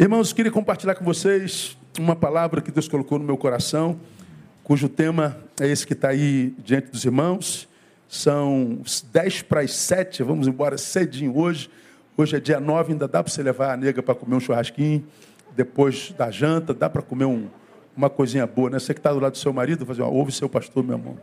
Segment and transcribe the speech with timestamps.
[0.00, 3.98] Irmãos, queria compartilhar com vocês uma palavra que Deus colocou no meu coração,
[4.62, 7.68] cujo tema é esse que está aí diante dos irmãos.
[8.08, 8.78] São
[9.10, 11.68] 10 para as 7, vamos embora cedinho hoje.
[12.16, 15.04] Hoje é dia 9, ainda dá para você levar a nega para comer um churrasquinho,
[15.56, 17.48] depois da janta, dá para comer um,
[17.96, 18.78] uma coisinha boa, né?
[18.78, 21.18] Você que está do lado do seu marido, fazer uma, ouve seu pastor, meu irmão.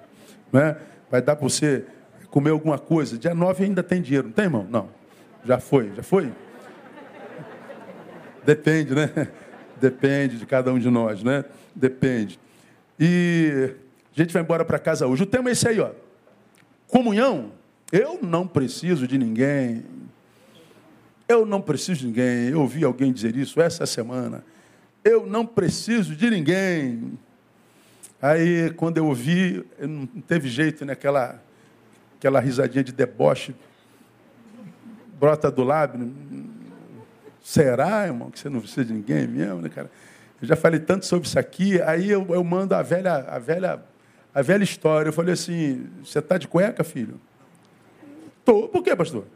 [0.52, 0.76] Né?
[1.10, 1.86] Vai dar para você
[2.30, 3.18] comer alguma coisa.
[3.18, 4.68] Dia 9 ainda tem dinheiro, não tem, irmão?
[4.70, 4.90] Não.
[5.46, 6.30] Já foi, já foi?
[8.46, 9.10] Depende, né?
[9.80, 11.44] Depende de cada um de nós, né?
[11.76, 12.40] Depende.
[13.00, 13.74] E
[14.16, 15.24] a gente vai embora para casa hoje.
[15.24, 15.92] O tema é esse aí, ó.
[16.88, 17.52] Comunhão.
[17.92, 19.84] Eu não preciso de ninguém.
[21.28, 22.50] Eu não preciso de ninguém.
[22.50, 24.44] Eu ouvi alguém dizer isso essa semana.
[25.04, 27.18] Eu não preciso de ninguém.
[28.22, 30.94] Aí, quando eu ouvi, não teve jeito, né?
[30.94, 31.42] Aquela,
[32.18, 33.54] aquela risadinha de deboche
[35.20, 36.14] brota do lábio.
[37.46, 39.92] Será, irmão, que você não precisa de ninguém mesmo, né, cara?
[40.42, 43.84] Eu já falei tanto sobre isso aqui, aí eu, eu mando a velha, a velha,
[44.34, 45.10] a velha história.
[45.10, 47.22] Eu falei assim: você está de cueca, filho?
[48.44, 48.68] Tô.
[48.68, 49.28] Por quê, pastor?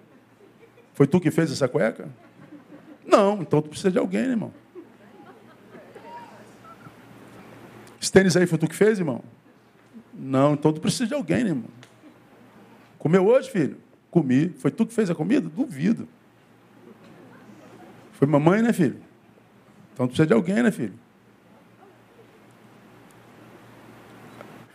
[0.95, 2.09] Foi tu que fez essa cueca?
[3.05, 4.51] Não, então tu precisa de alguém, né, irmão?
[8.01, 9.23] Esse tênis aí foi tu que fez, irmão?
[10.15, 11.69] Não, então tu precisa de alguém, né, irmão?
[12.97, 13.77] Comeu hoje, filho?
[14.09, 14.49] Comi.
[14.57, 15.47] Foi tu que fez a comida?
[15.47, 16.07] Duvido.
[18.19, 18.99] Foi mamãe, né, filho?
[19.93, 20.93] Então precisa de alguém, né, filho?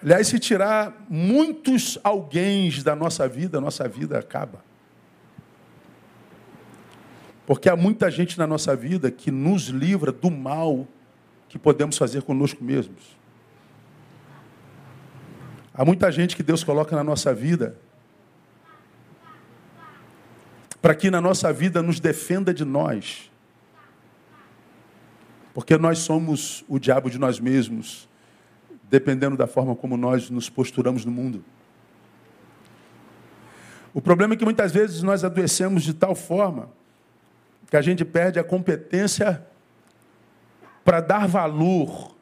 [0.02, 4.64] Aliás, se tirar muitos alguéns da nossa vida, a nossa vida acaba.
[7.46, 10.88] Porque há muita gente na nossa vida que nos livra do mal
[11.46, 13.14] que podemos fazer conosco mesmos.
[15.74, 17.76] Há muita gente que Deus coloca na nossa vida
[20.80, 23.30] para que na nossa vida nos defenda de nós.
[25.54, 28.08] Porque nós somos o diabo de nós mesmos,
[28.90, 31.44] dependendo da forma como nós nos posturamos no mundo.
[33.94, 36.68] O problema é que muitas vezes nós adoecemos de tal forma
[37.70, 39.46] que a gente perde a competência
[40.84, 42.14] para dar valor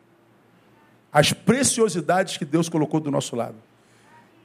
[1.10, 3.56] às preciosidades que Deus colocou do nosso lado.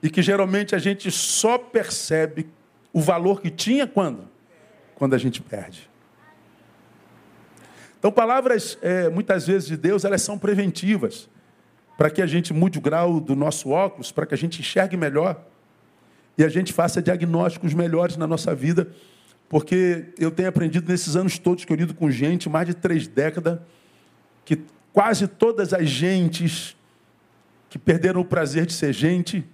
[0.01, 2.49] E que geralmente a gente só percebe
[2.93, 4.29] o valor que tinha quando?
[4.95, 5.89] Quando a gente perde.
[8.07, 11.29] Então, palavras, é, muitas vezes, de Deus, elas são preventivas,
[11.97, 14.95] para que a gente mude o grau do nosso óculos, para que a gente enxergue
[14.95, 15.43] melhor
[16.37, 18.87] e a gente faça diagnósticos melhores na nossa vida,
[19.49, 23.09] porque eu tenho aprendido nesses anos todos que eu lido com gente, mais de três
[23.09, 23.59] décadas,
[24.45, 24.61] que
[24.93, 26.77] quase todas as gentes
[27.69, 29.45] que perderam o prazer de ser gente,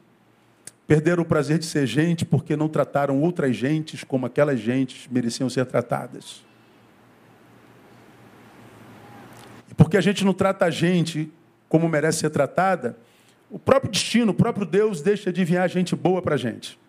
[0.86, 5.50] perderam o prazer de ser gente porque não trataram outras gentes como aquelas gentes mereciam
[5.50, 6.44] ser tratadas.
[9.76, 11.32] Porque a gente não trata a gente
[11.68, 12.98] como merece ser tratada,
[13.50, 16.80] o próprio destino, o próprio Deus deixa de enviar gente boa para a gente.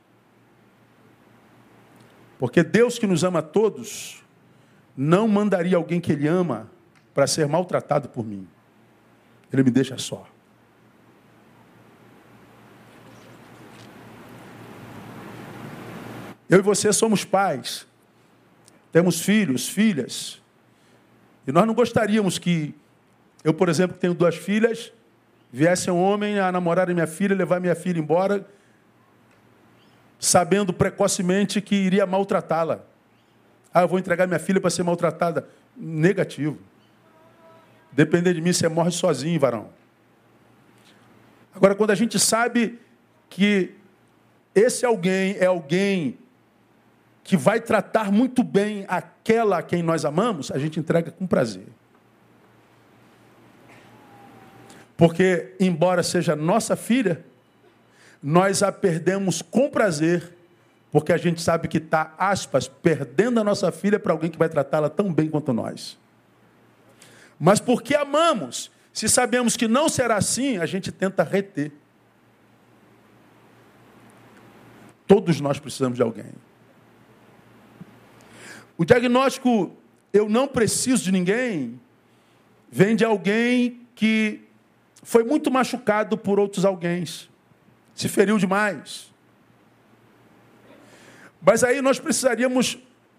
[2.38, 4.22] Porque Deus que nos ama a todos,
[4.96, 6.70] não mandaria alguém que Ele ama
[7.14, 8.46] para ser maltratado por mim.
[9.52, 10.26] Ele me deixa só.
[16.48, 17.86] Eu e você somos pais,
[18.92, 20.43] temos filhos, filhas.
[21.46, 22.74] E nós não gostaríamos que
[23.42, 24.92] eu, por exemplo, tenho duas filhas,
[25.52, 28.46] viesse um homem a namorar minha filha, levar minha filha embora,
[30.18, 32.80] sabendo precocemente que iria maltratá-la.
[33.72, 35.46] Ah, eu vou entregar minha filha para ser maltratada.
[35.76, 36.58] Negativo.
[37.92, 39.68] Depender de mim, você morre sozinho, varão.
[41.54, 42.80] Agora, quando a gente sabe
[43.28, 43.74] que
[44.54, 46.18] esse alguém é alguém
[47.24, 51.66] que vai tratar muito bem aquela a quem nós amamos, a gente entrega com prazer.
[54.94, 57.24] Porque, embora seja nossa filha,
[58.22, 60.34] nós a perdemos com prazer,
[60.92, 64.48] porque a gente sabe que está, aspas, perdendo a nossa filha para alguém que vai
[64.48, 65.98] tratá-la tão bem quanto nós.
[67.40, 71.72] Mas porque amamos, se sabemos que não será assim, a gente tenta reter.
[75.06, 76.32] Todos nós precisamos de alguém.
[78.76, 79.76] O diagnóstico
[80.12, 81.80] eu não preciso de ninguém
[82.70, 84.40] vem de alguém que
[85.02, 87.04] foi muito machucado por outros alguém,
[87.94, 89.12] se feriu demais.
[91.40, 92.78] Mas aí nós precisaríamos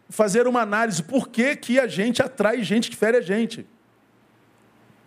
[0.09, 3.65] fazer uma análise por que, que a gente atrai gente que fere a gente.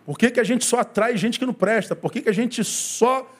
[0.05, 1.95] Por que, que a gente só atrai gente que não presta?
[1.95, 3.31] Por que, que a gente só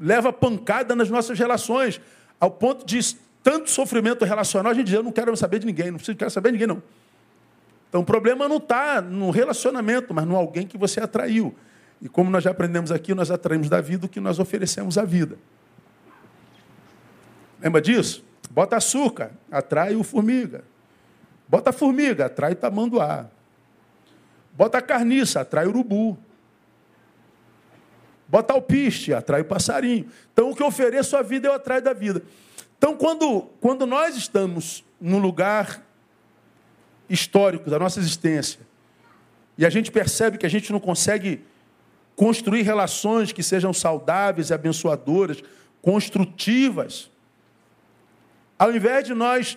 [0.00, 2.00] leva pancada nas nossas relações?
[2.40, 2.98] Ao ponto de
[3.44, 6.30] tanto sofrimento relacional, a gente diz, eu não quero saber de ninguém, não preciso quero
[6.30, 6.82] saber de ninguém, não.
[7.90, 11.54] Então o problema não está no relacionamento, mas no alguém que você atraiu.
[12.00, 15.04] E como nós já aprendemos aqui, nós atraímos da vida o que nós oferecemos à
[15.04, 15.36] vida.
[17.60, 18.24] Lembra disso?
[18.50, 20.64] Bota açúcar, atrai o formiga.
[21.46, 23.26] Bota formiga, atrai o tamanduá.
[24.54, 26.18] Bota carniça, atrai o urubu.
[28.26, 30.08] Bota alpiste, atrai o passarinho.
[30.32, 32.22] Então, o que eu ofereço à vida, eu atraio da vida.
[32.84, 35.82] Então, quando, quando nós estamos no lugar
[37.08, 38.60] histórico da nossa existência
[39.56, 41.42] e a gente percebe que a gente não consegue
[42.14, 45.42] construir relações que sejam saudáveis e abençoadoras,
[45.80, 47.10] construtivas,
[48.58, 49.56] ao invés de nós,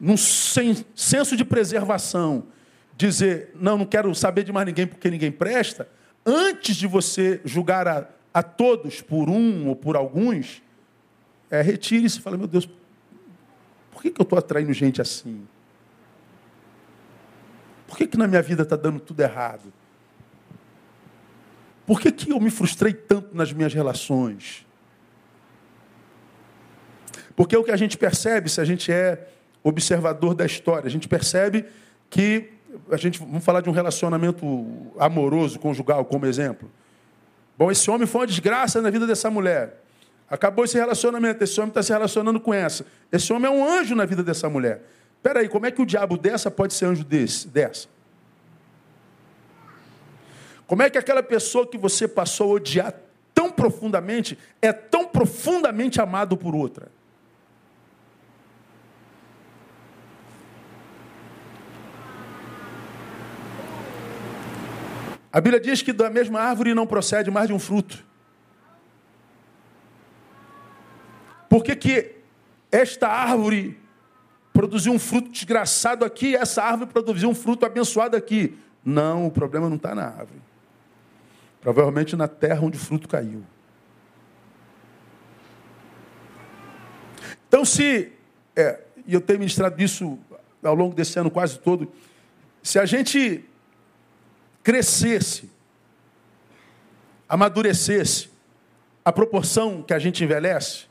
[0.00, 2.48] num senso de preservação,
[2.96, 5.88] dizer, não, não quero saber de mais ninguém porque ninguém presta,
[6.26, 10.60] antes de você julgar a, a todos por um ou por alguns,
[11.52, 12.66] é, retire-se e fale, meu Deus,
[13.90, 15.46] por que, que eu estou atraindo gente assim?
[17.86, 19.70] Por que, que na minha vida está dando tudo errado?
[21.86, 24.66] Por que, que eu me frustrei tanto nas minhas relações?
[27.36, 29.28] Porque o que a gente percebe, se a gente é
[29.62, 31.66] observador da história, a gente percebe
[32.08, 32.50] que
[32.90, 36.70] a gente vamos falar de um relacionamento amoroso, conjugal, como exemplo.
[37.58, 39.81] Bom, esse homem foi uma desgraça na vida dessa mulher.
[40.28, 42.86] Acabou esse relacionamento, esse homem está se relacionando com essa.
[43.10, 44.82] Esse homem é um anjo na vida dessa mulher.
[45.16, 47.86] Espera aí, como é que o diabo dessa pode ser anjo desse, dessa?
[50.66, 52.94] Como é que aquela pessoa que você passou a odiar
[53.34, 56.90] tão profundamente é tão profundamente amado por outra?
[65.32, 68.04] A Bíblia diz que da mesma árvore não procede mais de um fruto.
[71.52, 72.14] Por que, que
[72.70, 73.78] esta árvore
[74.54, 78.58] produziu um fruto desgraçado aqui e essa árvore produziu um fruto abençoado aqui?
[78.82, 80.40] Não, o problema não está na árvore.
[81.60, 83.42] Provavelmente na terra onde o fruto caiu.
[87.46, 88.10] Então, se,
[88.56, 90.18] é, e eu tenho ministrado isso
[90.62, 91.92] ao longo desse ano quase todo,
[92.62, 93.44] se a gente
[94.62, 95.50] crescesse,
[97.28, 98.30] amadurecesse,
[99.04, 100.90] a proporção que a gente envelhece,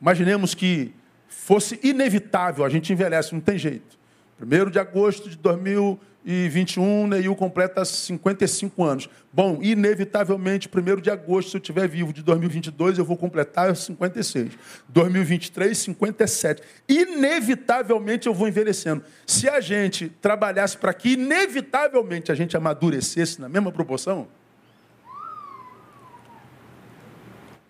[0.00, 0.92] imaginemos que
[1.28, 3.98] fosse inevitável, a gente envelhece, não tem jeito.
[4.40, 9.08] 1 de agosto de 2000 e 21, Neil completa 55 anos.
[9.32, 14.52] Bom, inevitavelmente, 1 de agosto, se eu estiver vivo, de 2022, eu vou completar 56.
[14.88, 16.62] 2023, 57.
[16.88, 19.02] Inevitavelmente eu vou envelhecendo.
[19.26, 24.28] Se a gente trabalhasse para que, inevitavelmente, a gente amadurecesse na mesma proporção,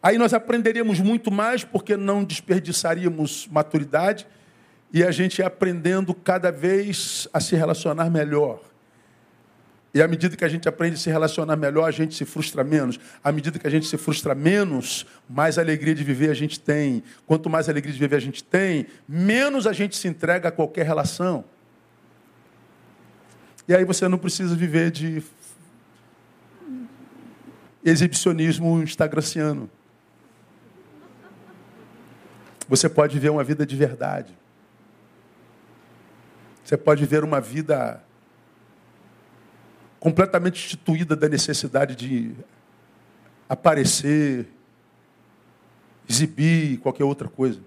[0.09, 4.27] aí nós aprenderíamos muito mais, porque não desperdiçaríamos maturidade
[4.91, 8.63] e a gente aprendendo cada vez a se relacionar melhor.
[9.93, 12.65] E à medida que a gente aprende a se relacionar melhor, a gente se frustra
[12.65, 12.99] menos.
[13.23, 17.03] À medida que a gente se frustra menos, mais alegria de viver a gente tem.
[17.27, 20.87] Quanto mais alegria de viver a gente tem, menos a gente se entrega a qualquer
[20.87, 21.45] relação.
[23.67, 25.23] E aí você não precisa viver de
[27.85, 29.71] exibicionismo instagraciano.
[32.69, 34.37] Você pode viver uma vida de verdade.
[36.63, 38.05] Você pode ver uma vida
[39.99, 42.35] completamente instituída da necessidade de
[43.49, 44.47] aparecer,
[46.09, 47.61] exibir, qualquer outra coisa.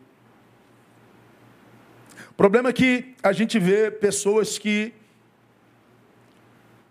[2.30, 4.94] O problema é que a gente vê pessoas que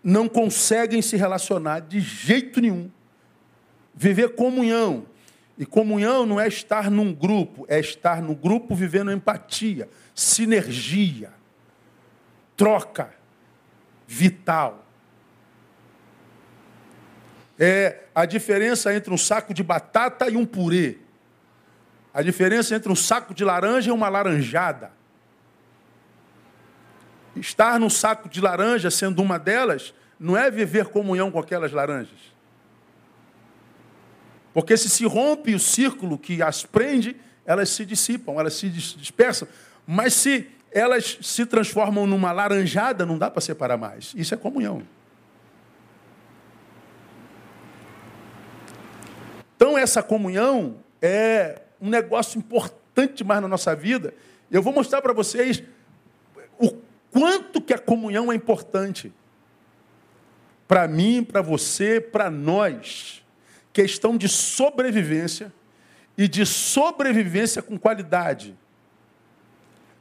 [0.02, 2.90] não conseguem se relacionar de jeito nenhum.
[3.94, 5.06] Viver comunhão.
[5.60, 11.38] E comunhão não é estar num grupo, é estar no grupo vivendo empatia, sinergia
[12.56, 13.10] troca
[14.06, 14.86] vital.
[17.58, 20.96] É a diferença entre um saco de batata e um purê.
[22.12, 24.92] A diferença entre um saco de laranja e uma laranjada.
[27.36, 32.29] Estar num saco de laranja, sendo uma delas, não é viver comunhão com aquelas laranjas.
[34.52, 39.48] Porque se se rompe o círculo que as prende, elas se dissipam, elas se dispersam.
[39.86, 44.12] Mas se elas se transformam numa laranjada, não dá para separar mais.
[44.16, 44.82] Isso é comunhão.
[49.56, 54.14] Então, essa comunhão é um negócio importante mais na nossa vida.
[54.50, 55.62] Eu vou mostrar para vocês
[56.58, 56.72] o
[57.10, 59.12] quanto que a comunhão é importante.
[60.66, 63.19] Para mim, para você, para nós.
[63.72, 65.52] Questão de sobrevivência
[66.16, 68.56] e de sobrevivência com qualidade.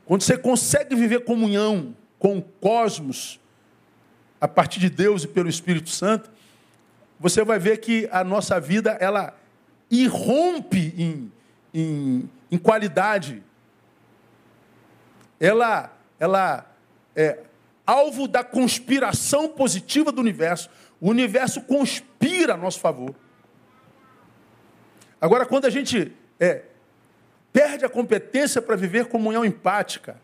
[0.06, 3.40] quando você consegue viver comunhão com o cosmos,
[4.42, 6.30] a partir de Deus e pelo Espírito Santo,
[7.20, 9.38] você vai ver que a nossa vida ela
[9.92, 11.32] irrompe em,
[11.74, 13.44] em, em qualidade.
[15.40, 16.66] Ela, ela
[17.16, 17.44] é
[17.86, 20.70] alvo da conspiração positiva do universo.
[21.02, 23.16] O universo conspira a nosso favor.
[25.22, 26.64] Agora, quando a gente é,
[27.52, 30.18] perde a competência para viver comunhão empática,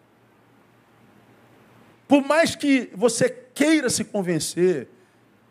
[2.07, 4.87] por mais que você queira se convencer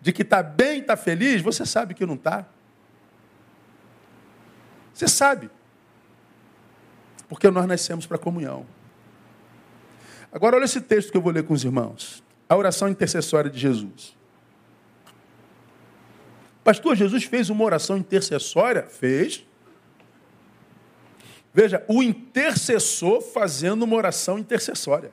[0.00, 2.46] de que está bem, está feliz, você sabe que não está.
[4.92, 5.50] Você sabe.
[7.28, 8.66] Porque nós nascemos para comunhão.
[10.30, 12.22] Agora, olha esse texto que eu vou ler com os irmãos.
[12.48, 14.16] A oração intercessória de Jesus.
[16.64, 18.84] Pastor, Jesus fez uma oração intercessória?
[18.84, 19.44] Fez.
[21.52, 25.12] Veja, o intercessor fazendo uma oração intercessória.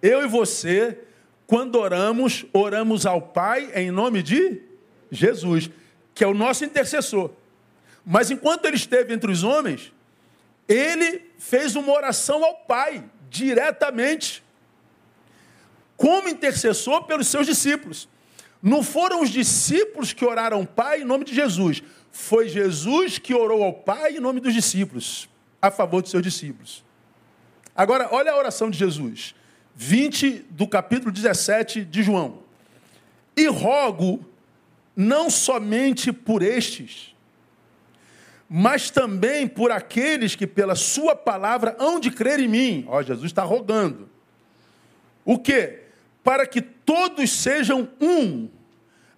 [0.00, 1.00] Eu e você,
[1.48, 4.62] quando oramos, oramos ao Pai em nome de
[5.10, 5.68] Jesus,
[6.14, 7.32] que é o nosso intercessor.
[8.06, 9.92] Mas enquanto ele esteve entre os homens,
[10.68, 14.44] ele fez uma oração ao Pai, diretamente,
[15.96, 18.08] como intercessor pelos seus discípulos.
[18.62, 21.82] Não foram os discípulos que oraram ao Pai em nome de Jesus.
[22.10, 25.28] Foi Jesus que orou ao Pai em nome dos discípulos,
[25.62, 26.84] a favor dos seus discípulos.
[27.74, 29.34] Agora, olha a oração de Jesus.
[29.76, 32.40] 20 do capítulo 17 de João.
[33.36, 34.26] E rogo
[34.96, 37.14] não somente por estes,
[38.48, 42.84] mas também por aqueles que pela sua palavra hão de crer em mim.
[42.88, 44.08] Ó, Jesus está rogando.
[45.24, 45.82] O quê?
[46.24, 48.48] Para que todos sejam um,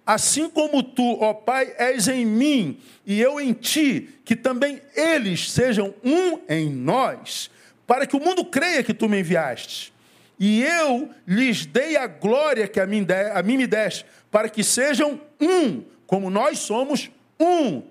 [0.04, 5.52] assim como tu, ó Pai, és em mim e eu em ti, que também eles
[5.52, 7.48] sejam um em nós,
[7.86, 9.92] para que o mundo creia que tu me enviaste
[10.36, 14.48] e eu lhes dei a glória que a mim, de, a mim me deste, para
[14.48, 17.08] que sejam um, como nós somos
[17.38, 17.82] um.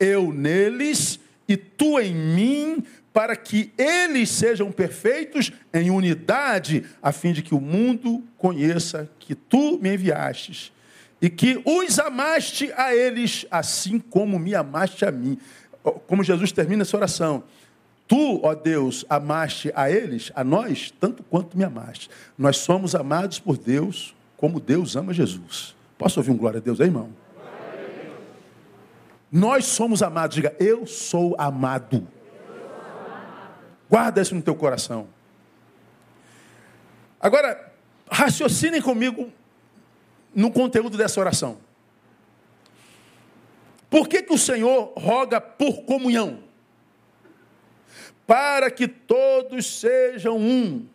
[0.00, 7.32] Eu neles e tu em mim, para que eles sejam perfeitos em unidade, a fim
[7.32, 10.72] de que o mundo conheça que tu me enviastes
[11.20, 15.38] e que os amaste a eles, assim como me amaste a mim.
[16.06, 17.44] Como Jesus termina essa oração.
[18.08, 22.10] Tu, ó Deus, amaste a eles, a nós, tanto quanto me amaste.
[22.36, 25.76] Nós somos amados por Deus como Deus ama Jesus.
[25.96, 27.10] Posso ouvir um glória a Deus aí, irmão?
[29.30, 30.34] Nós somos amados.
[30.34, 32.06] Diga, eu sou amado.
[33.92, 35.06] Guarda isso no teu coração.
[37.20, 37.72] Agora,
[38.10, 39.30] raciocinem comigo
[40.34, 41.58] no conteúdo dessa oração.
[43.90, 46.42] Por que, que o Senhor roga por comunhão?
[48.26, 50.86] para que todos sejam um.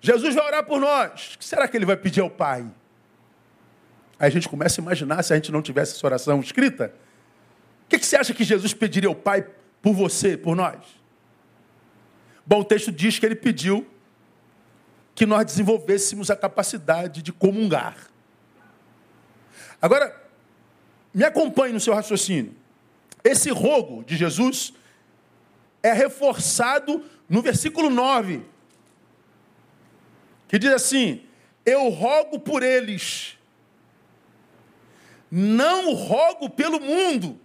[0.00, 1.34] Jesus vai orar por nós.
[1.34, 2.62] O que será que ele vai pedir ao Pai?
[4.18, 6.92] Aí a gente começa a imaginar se a gente não tivesse essa oração escrita.
[7.84, 9.46] O que, que você acha que Jesus pediria ao Pai
[9.80, 10.99] por você, por nós?
[12.50, 13.86] Bom, o texto diz que ele pediu
[15.14, 18.08] que nós desenvolvêssemos a capacidade de comungar.
[19.80, 20.20] Agora,
[21.14, 22.52] me acompanhe no seu raciocínio.
[23.22, 24.72] Esse rogo de Jesus
[25.80, 28.44] é reforçado no versículo 9,
[30.48, 31.22] que diz assim:
[31.64, 33.38] Eu rogo por eles,
[35.30, 37.38] não rogo pelo mundo,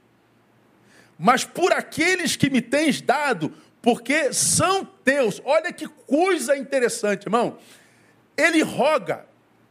[1.16, 3.54] mas por aqueles que me tens dado,
[3.86, 5.40] porque são teus.
[5.46, 7.60] Olha que coisa interessante, irmão.
[8.36, 9.28] Ele roga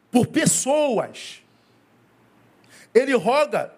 [0.09, 1.43] por pessoas,
[2.95, 3.75] ele roga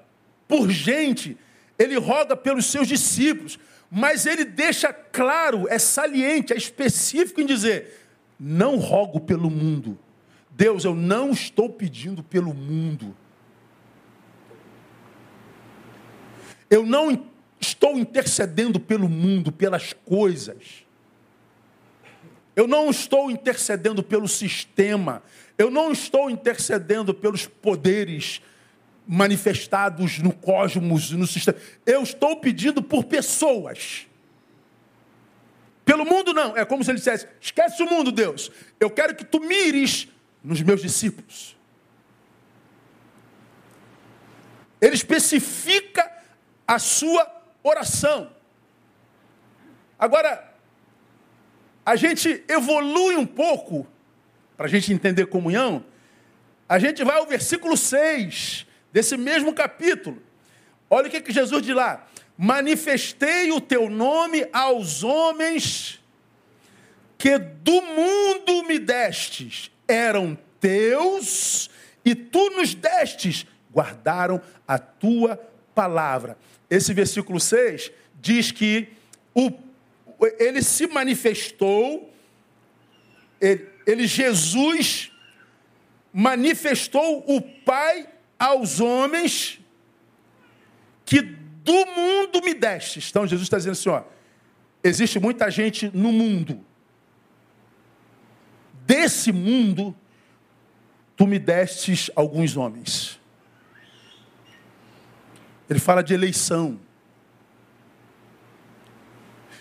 [0.46, 1.38] por gente,
[1.78, 3.58] ele roga pelos seus discípulos.
[3.90, 7.98] Mas ele deixa claro, é saliente, é específico em dizer:
[8.38, 9.98] não rogo pelo mundo.
[10.50, 13.16] Deus, eu não estou pedindo pelo mundo.
[16.68, 17.26] Eu não
[17.66, 20.84] estou intercedendo pelo mundo, pelas coisas.
[22.54, 25.22] Eu não estou intercedendo pelo sistema.
[25.58, 28.40] Eu não estou intercedendo pelos poderes
[29.06, 31.58] manifestados no cosmos, no sistema.
[31.84, 34.06] Eu estou pedindo por pessoas.
[35.84, 36.56] Pelo mundo não.
[36.56, 38.50] É como se ele dissesse: esquece o mundo, Deus.
[38.80, 40.08] Eu quero que tu mires
[40.42, 41.56] nos meus discípulos.
[44.80, 46.10] Ele especifica
[46.66, 47.35] a sua
[47.68, 48.30] oração.
[49.98, 50.52] Agora,
[51.84, 53.86] a gente evolui um pouco,
[54.56, 55.84] para a gente entender comunhão,
[56.68, 60.22] a gente vai ao versículo 6 desse mesmo capítulo.
[60.90, 62.06] Olha o que, que Jesus diz lá:
[62.36, 66.00] manifestei o teu nome aos homens
[67.18, 71.70] que do mundo me destes eram teus
[72.04, 75.40] e tu nos destes, guardaram a tua
[75.76, 76.38] palavra.
[76.70, 78.88] Esse versículo 6 diz que
[79.34, 79.52] o,
[80.38, 82.10] ele se manifestou,
[83.38, 85.12] ele, ele, Jesus,
[86.12, 89.60] manifestou o Pai aos homens
[91.04, 93.10] que do mundo me destes.
[93.10, 94.02] Então Jesus está dizendo assim: ó,
[94.82, 96.64] existe muita gente no mundo.
[98.86, 99.94] Desse mundo,
[101.16, 103.15] tu me destes alguns homens.
[105.68, 106.78] Ele fala de eleição.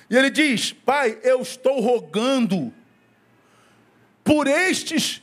[0.09, 2.73] E ele diz: Pai, eu estou rogando
[4.23, 5.21] por estes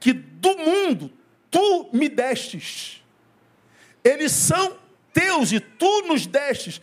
[0.00, 1.12] que do mundo
[1.50, 3.02] tu me destes.
[4.02, 4.78] Eles são
[5.12, 6.80] teus e tu nos destes.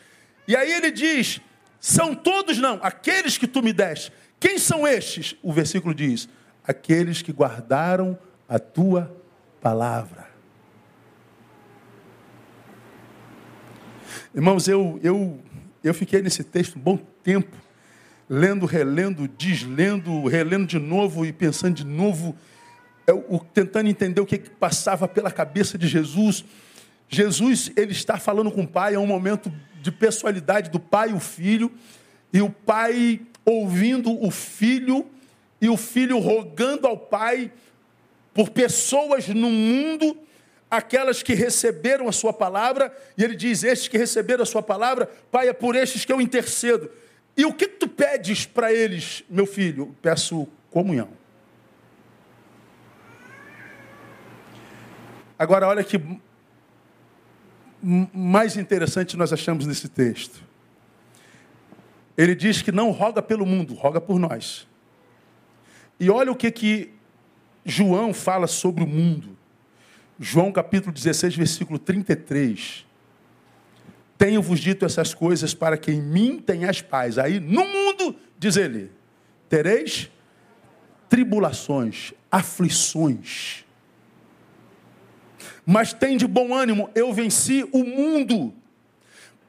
[0.47, 1.39] E aí ele diz:
[1.79, 4.13] são todos não, aqueles que tu me deste.
[4.39, 5.35] Quem são estes?
[5.41, 6.29] O versículo diz:
[6.63, 8.17] aqueles que guardaram
[8.47, 9.15] a tua
[9.59, 10.20] palavra.
[14.33, 15.37] Irmãos, eu, eu,
[15.83, 17.53] eu fiquei nesse texto um bom tempo,
[18.29, 22.33] lendo, relendo, deslendo, relendo de novo e pensando de novo,
[23.05, 26.45] eu, tentando entender o que, que passava pela cabeça de Jesus.
[27.09, 31.13] Jesus, ele está falando com o Pai, é um momento de pessoalidade do Pai e
[31.13, 31.69] o Filho,
[32.31, 35.07] e o Pai ouvindo o Filho,
[35.59, 37.51] e o Filho rogando ao Pai
[38.33, 40.17] por pessoas no mundo
[40.71, 45.07] aquelas que receberam a sua palavra, e ele diz: Estes que receberam a sua palavra,
[45.29, 46.89] Pai, é por estes que eu intercedo.
[47.35, 49.95] E o que tu pedes para eles, meu filho?
[50.01, 51.09] Peço comunhão.
[55.37, 55.99] Agora, olha que
[57.81, 60.43] mais interessante nós achamos nesse texto.
[62.17, 64.67] Ele diz que não roga pelo mundo, roga por nós.
[65.99, 66.93] E olha o que, que
[67.65, 69.40] João fala sobre o mundo.
[70.23, 72.85] João capítulo 16, versículo 33.
[74.19, 77.17] Tenho-vos dito essas coisas para que em mim tenhas paz.
[77.17, 78.91] Aí, no mundo, diz ele,
[79.49, 80.11] tereis
[81.09, 83.65] tribulações, aflições.
[85.65, 88.53] Mas tem de bom ânimo, eu venci o mundo.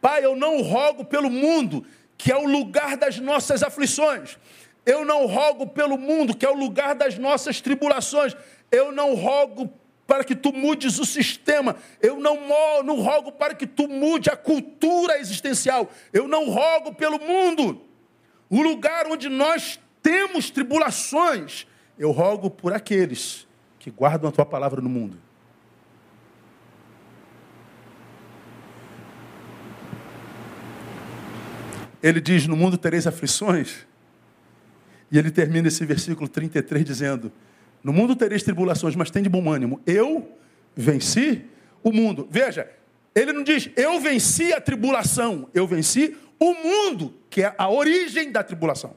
[0.01, 1.85] Pai, eu não rogo pelo mundo,
[2.17, 4.39] que é o lugar das nossas aflições.
[4.87, 8.35] Eu não rogo pelo mundo, que é o lugar das nossas tribulações.
[8.71, 9.71] Eu não rogo
[10.07, 11.77] para que tu mudes o sistema.
[12.01, 12.37] Eu não,
[12.83, 15.91] não rogo para que tu mude a cultura existencial.
[16.13, 17.81] Eu não rogo pelo mundo.
[18.51, 21.67] O lugar onde nós temos tribulações.
[21.99, 23.47] Eu rogo por aqueles
[23.79, 25.19] que guardam a tua palavra no mundo.
[32.03, 33.87] Ele diz: No mundo tereis aflições.
[35.11, 37.31] E ele termina esse versículo 33 dizendo:
[37.83, 39.81] no mundo tereis tribulações, mas tem de bom ânimo.
[39.87, 40.37] Eu
[40.75, 41.45] venci
[41.83, 42.29] o mundo.
[42.31, 42.71] Veja,
[43.15, 48.31] ele não diz eu venci a tribulação, eu venci o mundo, que é a origem
[48.31, 48.97] da tribulação.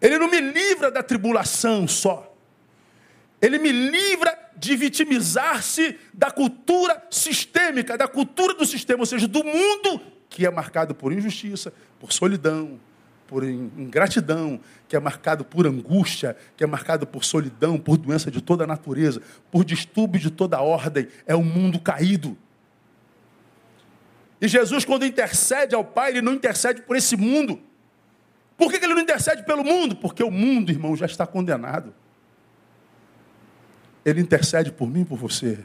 [0.00, 2.32] Ele não me livra da tribulação só.
[3.40, 9.42] Ele me livra de vitimizar-se da cultura sistêmica, da cultura do sistema, ou seja, do
[9.42, 12.78] mundo que é marcado por injustiça, por solidão,
[13.26, 18.40] por ingratidão, que é marcado por angústia, que é marcado por solidão, por doença de
[18.40, 21.08] toda a natureza, por distúrbio de toda a ordem.
[21.26, 22.36] É um mundo caído.
[24.40, 27.60] E Jesus, quando intercede ao Pai, ele não intercede por esse mundo.
[28.56, 29.96] Por que ele não intercede pelo mundo?
[29.96, 31.92] Porque o mundo, irmão, já está condenado.
[34.04, 35.58] Ele intercede por mim e por você.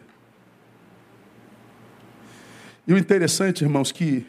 [2.87, 4.25] E o interessante, irmãos, que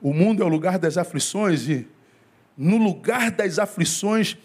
[0.00, 1.86] o mundo é o lugar das aflições e
[2.56, 4.36] no lugar das aflições,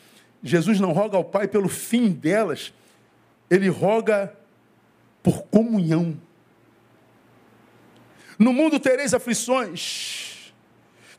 [0.43, 2.73] Jesus não roga ao Pai pelo fim delas,
[3.49, 4.33] ele roga
[5.21, 6.15] por comunhão.
[8.37, 10.53] No mundo tereis aflições.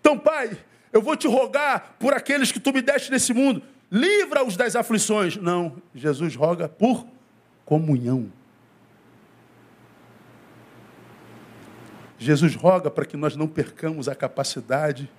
[0.00, 0.56] Então, Pai,
[0.92, 3.62] eu vou te rogar por aqueles que tu me deste nesse mundo.
[3.90, 5.36] Livra-os das aflições.
[5.36, 7.06] Não, Jesus roga por
[7.64, 8.30] comunhão.
[12.24, 15.10] Jesus roga para que nós não percamos a capacidade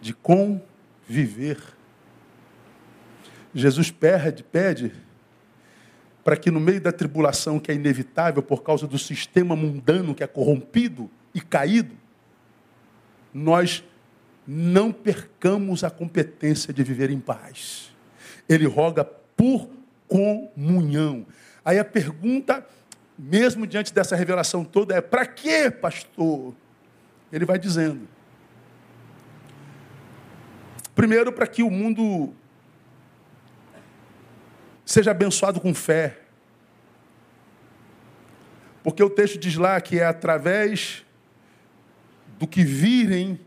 [0.00, 1.58] de conviver.
[3.54, 4.92] Jesus pede, pede
[6.24, 10.24] para que no meio da tribulação que é inevitável por causa do sistema mundano que
[10.24, 11.94] é corrompido e caído,
[13.32, 13.84] nós
[14.46, 17.92] não percamos a competência de viver em paz.
[18.48, 19.70] Ele roga por
[20.08, 21.24] comunhão.
[21.64, 22.66] Aí a pergunta
[23.22, 26.54] mesmo diante dessa revelação toda, é para que, pastor?
[27.30, 28.08] Ele vai dizendo.
[30.94, 32.32] Primeiro, para que o mundo
[34.86, 36.18] seja abençoado com fé.
[38.82, 41.04] Porque o texto diz lá que é através
[42.38, 43.38] do que virem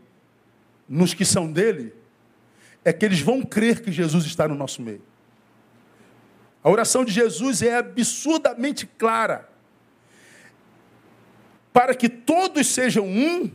[0.88, 1.92] nos que são dele,
[2.84, 5.02] é que eles vão crer que Jesus está no nosso meio.
[6.62, 9.52] A oração de Jesus é absurdamente clara.
[11.74, 13.50] Para que todos sejam um,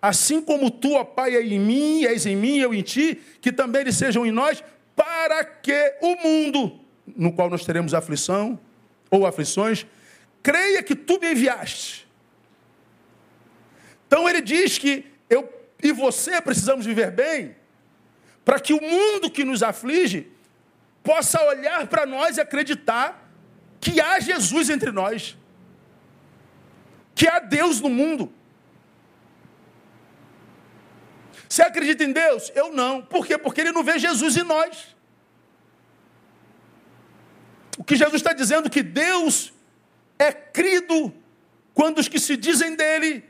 [0.00, 3.50] assim como tu, ó Pai, é em mim, és em mim, eu em ti, que
[3.50, 4.62] também eles sejam em nós,
[4.94, 6.78] para que o mundo,
[7.16, 8.60] no qual nós teremos aflição
[9.10, 9.86] ou aflições,
[10.42, 12.06] creia que tu me enviaste.
[14.06, 15.50] Então ele diz que eu
[15.82, 17.56] e você precisamos viver bem,
[18.44, 20.28] para que o mundo que nos aflige
[21.02, 23.26] possa olhar para nós e acreditar
[23.80, 25.34] que há Jesus entre nós,
[27.24, 28.30] que há Deus no mundo.
[31.48, 32.52] Você acredita em Deus?
[32.54, 33.00] Eu não.
[33.00, 33.38] Por quê?
[33.38, 34.94] Porque ele não vê Jesus em nós.
[37.78, 39.54] O que Jesus está dizendo é que Deus
[40.18, 41.14] é crido
[41.72, 43.24] quando os que se dizem dele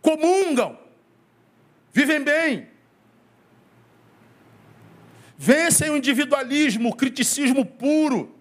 [0.00, 0.78] comungam,
[1.92, 2.70] vivem bem,
[5.36, 8.34] vencem o individualismo, o criticismo puro,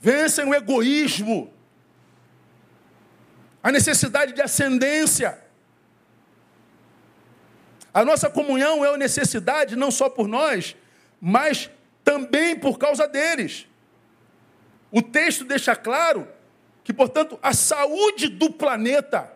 [0.00, 1.56] vencem o egoísmo,
[3.68, 5.38] a necessidade de ascendência.
[7.92, 10.74] A nossa comunhão é uma necessidade não só por nós,
[11.20, 11.68] mas
[12.02, 13.66] também por causa deles.
[14.90, 16.26] O texto deixa claro
[16.82, 19.30] que, portanto, a saúde do planeta,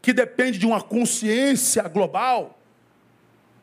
[0.00, 2.58] que depende de uma consciência global,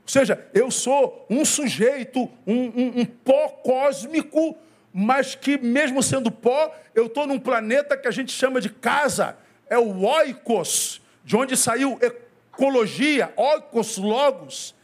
[0.04, 4.56] ou seja, eu sou um sujeito, um, um, um pó cósmico,
[4.94, 9.36] mas que, mesmo sendo pó, eu estou num planeta que a gente chama de casa.
[9.70, 14.76] É o oikos, de onde saiu ecologia, oikos logos.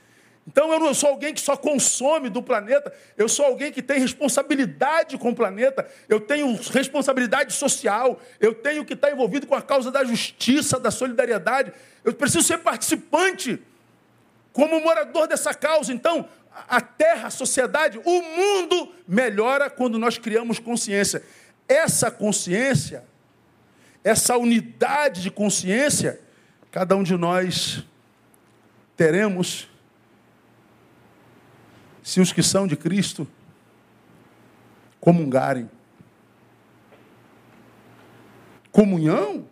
[0.48, 4.00] Então eu não sou alguém que só consome do planeta, eu sou alguém que tem
[4.00, 9.62] responsabilidade com o planeta, eu tenho responsabilidade social, eu tenho que estar envolvido com a
[9.62, 13.60] causa da justiça, da solidariedade, eu preciso ser participante
[14.54, 15.92] como morador dessa causa.
[15.92, 16.30] Então,
[16.68, 21.24] a terra, a sociedade, o mundo melhora quando nós criamos consciência.
[21.68, 23.04] Essa consciência,
[24.06, 26.22] essa unidade de consciência,
[26.72, 27.84] cada um de nós
[28.96, 29.68] teremos
[32.02, 33.28] se os que são de Cristo
[35.02, 35.70] comungarem.
[38.72, 39.48] Comunhão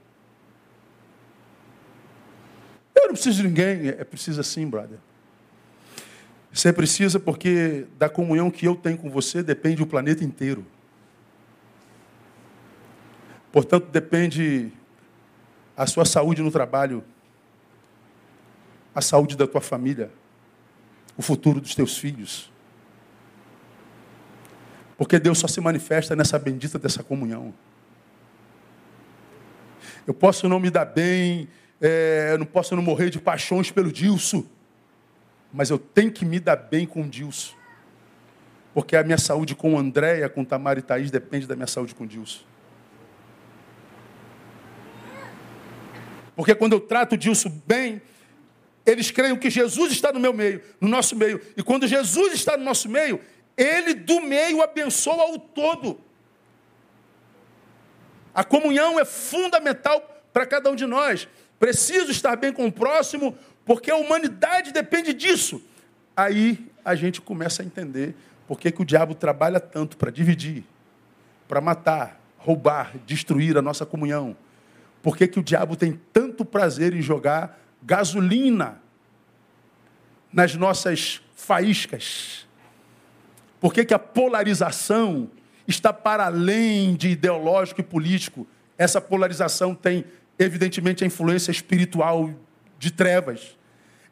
[2.96, 3.90] eu não preciso de ninguém.
[3.90, 4.98] É preciso assim, brother.
[6.52, 10.66] Você precisa porque da comunhão que eu tenho com você depende o planeta inteiro.
[13.54, 14.74] Portanto, depende
[15.78, 17.02] a sua saúde no trabalho,
[18.94, 20.12] a saúde da tua família,
[21.16, 22.52] o futuro dos teus filhos.
[24.98, 27.54] Porque Deus só se manifesta nessa bendita dessa comunhão.
[30.06, 31.48] Eu posso não me dar bem
[31.86, 34.50] é, não posso não morrer de paixões pelo Dilso,
[35.52, 37.58] mas eu tenho que me dar bem com o Dilso.
[38.74, 42.08] Porque a minha saúde com Andréia, com Tamara e Thaís depende da minha saúde com
[42.08, 42.48] Dilso.
[46.36, 48.02] Porque quando eu trato o Dilso bem,
[48.86, 51.42] eles creem que Jesus está no meu meio, no nosso meio.
[51.56, 53.20] E quando Jesus está no nosso meio,
[53.56, 56.00] ele do meio abençoa o todo.
[58.34, 60.02] A comunhão é fundamental
[60.34, 61.28] para cada um de nós.
[61.60, 65.62] Preciso estar bem com o próximo, porque a humanidade depende disso.
[66.18, 68.16] Aí a gente começa a entender
[68.48, 70.66] por que, que o diabo trabalha tanto para dividir,
[71.48, 74.36] para matar, roubar, destruir a nossa comunhão.
[75.04, 78.82] Por que, que o diabo tem tanto prazer em jogar gasolina
[80.32, 82.48] nas nossas faíscas?
[83.60, 85.30] Por que, que a polarização
[85.68, 88.48] está para além de ideológico e político?
[88.76, 90.04] Essa polarização tem
[90.38, 92.34] evidentemente, a influência espiritual
[92.80, 93.58] de trevas.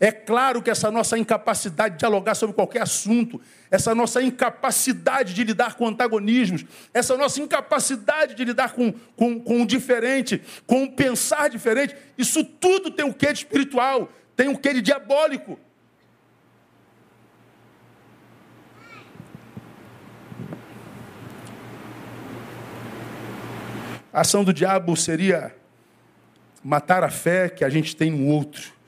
[0.04, 5.44] É claro que essa nossa incapacidade de dialogar sobre qualquer assunto, essa nossa incapacidade de
[5.44, 10.92] lidar com antagonismos, essa nossa incapacidade de lidar com, com, com o diferente, com o
[10.92, 15.60] pensar diferente, isso tudo tem o quê de espiritual, tem o quê de diabólico.
[24.12, 25.56] A ação do diabo seria
[26.64, 28.81] matar a fé que a gente tem no outro.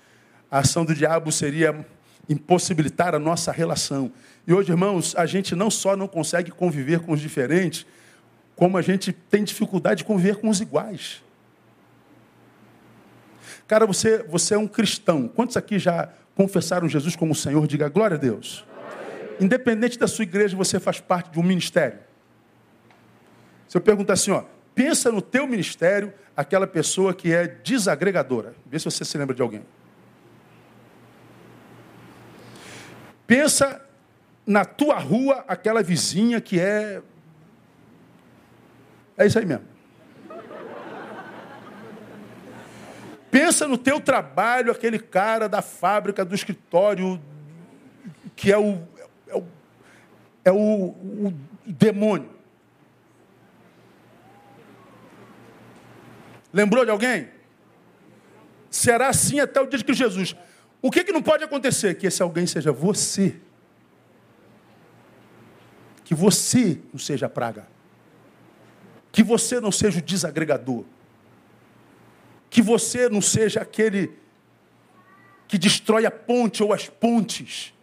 [0.53, 1.83] A ação do diabo seria
[2.29, 4.11] impossibilitar a nossa relação.
[4.45, 7.87] E hoje, irmãos, a gente não só não consegue conviver com os diferentes,
[8.55, 11.23] como a gente tem dificuldade de conviver com os iguais.
[13.67, 15.27] Cara, você, você é um cristão.
[15.27, 17.65] Quantos aqui já confessaram Jesus como Senhor?
[17.65, 18.63] Diga glória a Deus.
[19.41, 21.97] Independente da sua igreja, você faz parte de um ministério.
[23.67, 24.43] Se eu perguntar assim, ó,
[24.75, 28.53] pensa no teu ministério aquela pessoa que é desagregadora.
[28.67, 29.63] Vê se você se lembra de alguém.
[33.25, 33.81] Pensa
[34.45, 37.01] na tua rua aquela vizinha que é.
[39.17, 39.73] É isso aí mesmo.
[43.31, 47.19] Pensa no teu trabalho, aquele cara da fábrica, do escritório,
[48.35, 48.87] que é o,
[49.27, 49.43] é o,
[50.45, 51.33] é o, o
[51.65, 52.29] demônio.
[56.53, 57.29] Lembrou de alguém?
[58.69, 60.35] Será assim até o dia que Jesus.
[60.83, 61.95] O que, que não pode acontecer?
[61.95, 63.37] Que esse alguém seja você.
[66.03, 67.65] Que você não seja a praga.
[69.09, 70.83] Que você não seja o desagregador.
[72.49, 74.11] Que você não seja aquele
[75.47, 77.73] que destrói a ponte ou as pontes.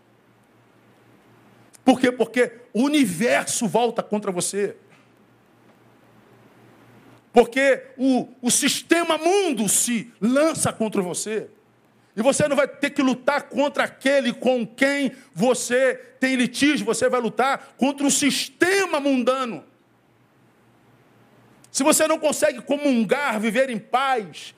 [1.83, 2.13] Por quê?
[2.13, 4.77] Porque o universo volta contra você.
[7.33, 11.49] Porque o, o sistema mundo se lança contra você.
[12.16, 17.09] E você não vai ter que lutar contra aquele com quem você tem litígio, você
[17.09, 19.64] vai lutar contra o sistema mundano.
[21.70, 24.55] Se você não consegue comungar, viver em paz,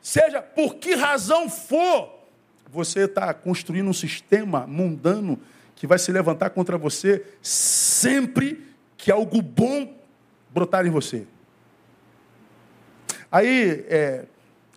[0.00, 2.14] seja por que razão for,
[2.70, 5.40] você está construindo um sistema mundano
[5.74, 8.64] que vai se levantar contra você sempre
[8.96, 9.94] que algo bom
[10.50, 11.26] brotar em você.
[13.30, 14.26] Aí, é,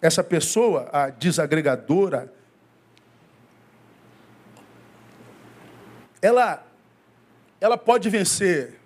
[0.02, 2.34] essa pessoa, a desagregadora,
[6.22, 6.66] ela,
[7.60, 8.80] ela pode vencer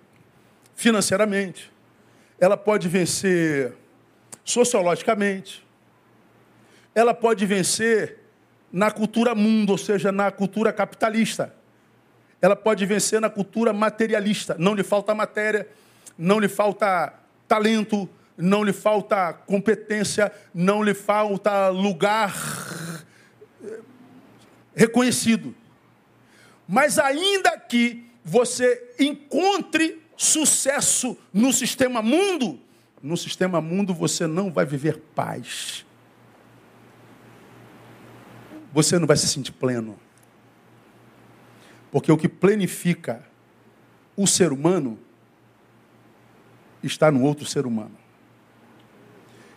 [0.74, 1.72] financeiramente,
[2.38, 3.74] ela pode vencer
[4.44, 5.66] sociologicamente,
[6.94, 8.18] ela pode vencer
[8.72, 11.54] na cultura mundo, ou seja, na cultura capitalista.
[12.40, 14.56] Ela pode vencer na cultura materialista.
[14.58, 15.68] Não lhe falta matéria,
[16.18, 17.12] não lhe falta
[17.46, 18.08] talento,
[18.42, 22.34] não lhe falta competência, não lhe falta lugar
[23.64, 23.80] eh,
[24.74, 25.54] reconhecido.
[26.66, 32.58] Mas ainda que você encontre sucesso no sistema mundo,
[33.00, 35.86] no sistema mundo você não vai viver paz.
[38.72, 39.98] Você não vai se sentir pleno.
[41.92, 43.24] Porque o que plenifica
[44.16, 44.98] o ser humano
[46.82, 48.01] está no outro ser humano.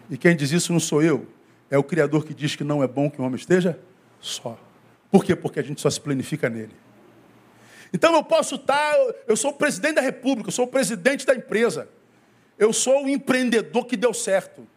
[0.09, 1.27] E quem diz isso não sou eu,
[1.69, 3.79] é o Criador que diz que não é bom que o homem esteja
[4.19, 4.57] só.
[5.11, 5.35] Por quê?
[5.35, 6.73] Porque a gente só se planifica nele.
[7.93, 8.93] Então eu posso estar,
[9.27, 11.87] eu sou o presidente da república, eu sou o presidente da empresa,
[12.57, 14.67] eu sou o empreendedor que deu certo.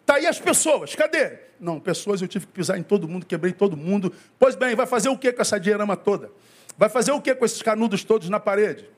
[0.00, 1.38] Está aí as pessoas, cadê?
[1.60, 4.12] Não, pessoas eu tive que pisar em todo mundo, quebrei todo mundo.
[4.38, 6.30] Pois bem, vai fazer o que com essa dinheirama toda?
[6.76, 8.88] Vai fazer o que com esses canudos todos na parede?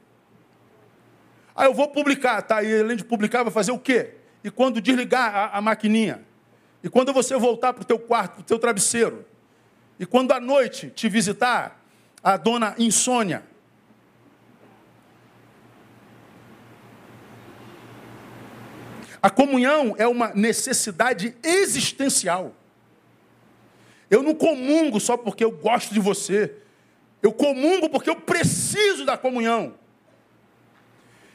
[1.57, 2.63] Ah, eu vou publicar, tá?
[2.63, 4.20] E além de publicar, vai fazer o quê?
[4.43, 6.25] E quando desligar a, a maquininha,
[6.83, 9.25] e quando você voltar para o teu quarto, para o teu travesseiro,
[9.99, 11.85] e quando à noite te visitar
[12.23, 13.45] a dona insônia,
[19.23, 22.55] A comunhão é uma necessidade existencial.
[24.09, 26.55] Eu não comungo só porque eu gosto de você.
[27.23, 29.75] Eu comungo porque eu preciso da comunhão.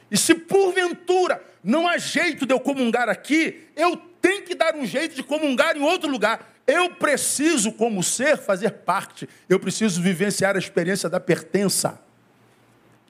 [0.10, 4.86] E se porventura não há jeito de eu comungar aqui, eu tenho que dar um
[4.86, 6.54] jeito de comungar em outro lugar.
[6.68, 9.28] Eu preciso, como ser, fazer parte.
[9.50, 12.00] Eu preciso vivenciar a experiência da pertença.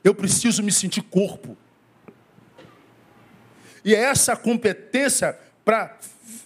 [0.01, 1.57] Eu preciso me sentir corpo.
[3.83, 5.97] E é essa competência para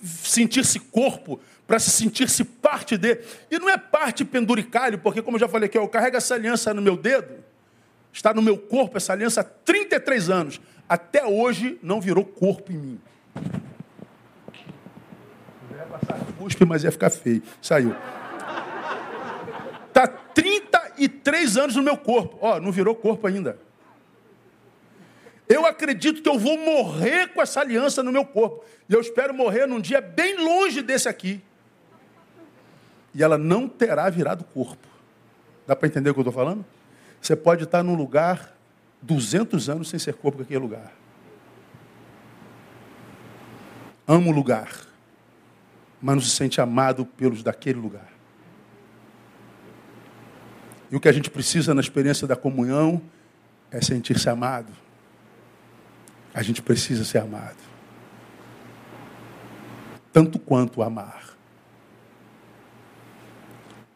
[0.02, 3.20] sentir-se corpo, para se sentir-se parte de.
[3.52, 6.74] E não é parte penduricalho, porque, como eu já falei aqui, eu carrego essa aliança
[6.74, 7.44] no meu dedo,
[8.12, 12.78] está no meu corpo essa aliança há 33 anos até hoje não virou corpo em
[12.78, 13.02] mim.
[15.72, 17.44] Ia passar cuspe, mas ia ficar feio.
[17.62, 17.96] Saiu.
[19.88, 22.40] Está 33 anos no meu corpo.
[22.42, 23.60] Ó, não virou corpo ainda.
[25.48, 28.66] Eu acredito que eu vou morrer com essa aliança no meu corpo.
[28.88, 31.40] E eu espero morrer num dia bem longe desse aqui.
[33.14, 34.88] E ela não terá virado corpo.
[35.68, 36.66] Dá para entender o que eu estou falando?
[37.22, 38.59] Você pode estar num lugar
[39.02, 40.94] 200 anos sem ser corpo naquele lugar.
[44.08, 44.72] Ama o lugar,
[46.02, 48.10] mas não se sente amado pelos daquele lugar.
[50.92, 53.02] E o que a gente precisa na experiência da comunhão
[53.70, 54.72] é sentir-se amado.
[56.34, 57.58] A gente precisa ser amado.
[60.12, 61.38] Tanto quanto amar.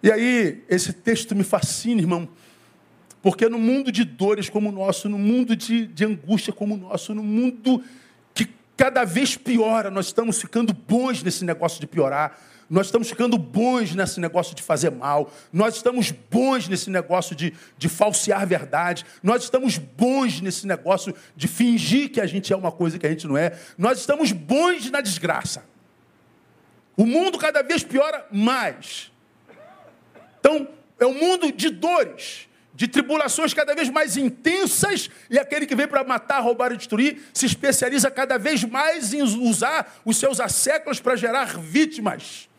[0.04, 2.30] E aí, esse texto me fascina, irmão,
[3.24, 6.78] porque no mundo de dores como o nosso, no mundo de, de angústia como o
[6.78, 7.82] nosso, no mundo
[8.36, 12.38] que cada vez piora, nós estamos ficando bons nesse negócio de piorar.
[12.70, 15.32] Nós estamos ficando bons nesse negócio de fazer mal.
[15.54, 19.06] Nós estamos bons nesse negócio de, de falsear verdade.
[19.22, 23.10] Nós estamos bons nesse negócio de fingir que a gente é uma coisa que a
[23.10, 23.58] gente não é.
[23.78, 25.64] Nós estamos bons na desgraça.
[26.98, 29.10] O mundo cada vez piora mais.
[30.42, 30.68] Então,
[31.00, 35.88] é um mundo de dores de tribulações cada vez mais intensas, e aquele que vem
[35.88, 41.00] para matar, roubar e destruir se especializa cada vez mais em usar os seus asséculos
[41.00, 42.50] para gerar vítimas.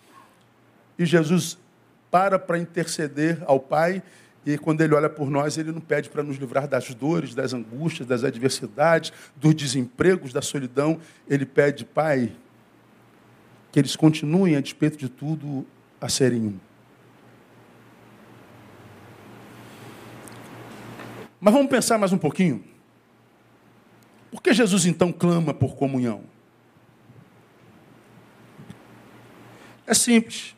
[0.98, 1.58] E Jesus
[2.10, 4.00] para para interceder ao Pai,
[4.46, 7.52] e quando ele olha por nós, ele não pede para nos livrar das dores, das
[7.52, 12.30] angústias, das adversidades, dos desempregos, da solidão, ele pede, Pai,
[13.72, 15.66] que eles continuem, a despeito de tudo,
[16.00, 16.73] a serem um.
[21.44, 22.64] Mas vamos pensar mais um pouquinho.
[24.30, 26.24] Por que Jesus então clama por comunhão?
[29.86, 30.56] É simples.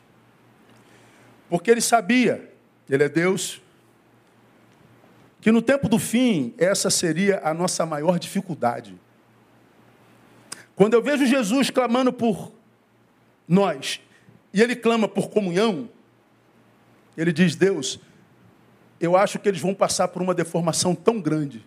[1.49, 2.55] Porque ele sabia,
[2.89, 3.61] ele é Deus,
[5.41, 8.97] que no tempo do fim essa seria a nossa maior dificuldade.
[10.73, 12.49] Quando eu vejo Jesus clamando por
[13.45, 13.99] nós,
[14.53, 15.89] e ele clama por comunhão,
[17.17, 17.99] ele diz: Deus,
[18.99, 21.65] eu acho que eles vão passar por uma deformação tão grande.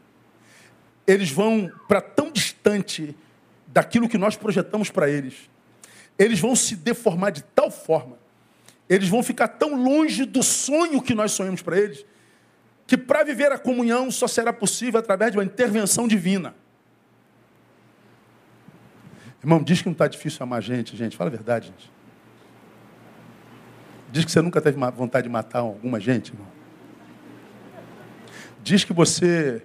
[1.07, 3.14] Eles vão para tão distante
[3.66, 5.49] daquilo que nós projetamos para eles.
[6.19, 8.19] Eles vão se deformar de tal forma,
[8.88, 12.05] eles vão ficar tão longe do sonho que nós sonhamos para eles,
[12.87, 16.55] que para viver a comunhão só será possível através de uma intervenção divina.
[19.43, 21.16] Irmão, diz que não está difícil amar gente, gente.
[21.16, 21.90] Fala a verdade, gente.
[24.12, 26.60] Diz que você nunca teve vontade de matar alguma gente, irmão.
[28.62, 29.62] Diz que você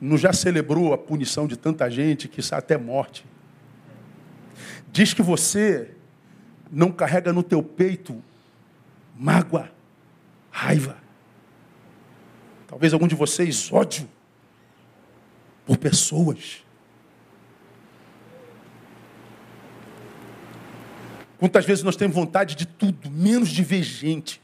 [0.00, 3.24] não já celebrou a punição de tanta gente que está até morte.
[4.90, 5.94] Diz que você
[6.70, 8.22] não carrega no teu peito
[9.16, 9.70] mágoa,
[10.50, 10.96] raiva.
[12.66, 14.08] Talvez algum de vocês ódio
[15.64, 16.64] por pessoas.
[21.38, 24.40] Quantas vezes nós temos vontade de tudo, menos de ver gente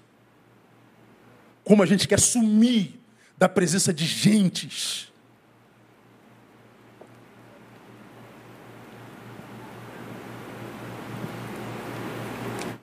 [1.68, 2.98] como a gente quer sumir
[3.36, 5.12] da presença de gentes.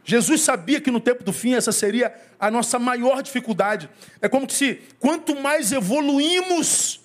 [0.03, 3.89] Jesus sabia que no tempo do fim essa seria a nossa maior dificuldade.
[4.21, 7.01] É como se quanto mais evoluímos,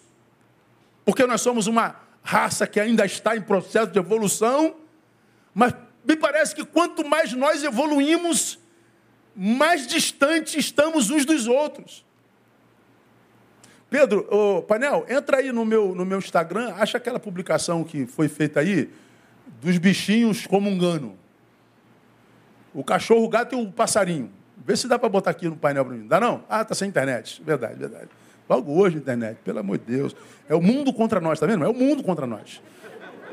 [1.03, 4.77] porque nós somos uma raça que ainda está em processo de evolução,
[5.55, 8.59] mas me parece que quanto mais nós evoluímos,
[9.35, 12.05] mais distante estamos uns dos outros.
[13.89, 18.29] Pedro, ô, Panel, entra aí no meu, no meu Instagram, acha aquela publicação que foi
[18.29, 18.89] feita aí
[19.61, 21.15] dos bichinhos comungando.
[22.73, 24.31] O cachorro, o gato e o passarinho.
[24.65, 26.07] Vê se dá para botar aqui no painel para mim.
[26.07, 26.45] Dá não?
[26.49, 27.43] Ah, tá sem internet.
[27.45, 28.09] Verdade, verdade.
[28.49, 30.15] Logo hoje, internet, pelo amor de Deus.
[30.49, 31.65] É o mundo contra nós, tá vendo?
[31.65, 32.63] É o mundo contra nós.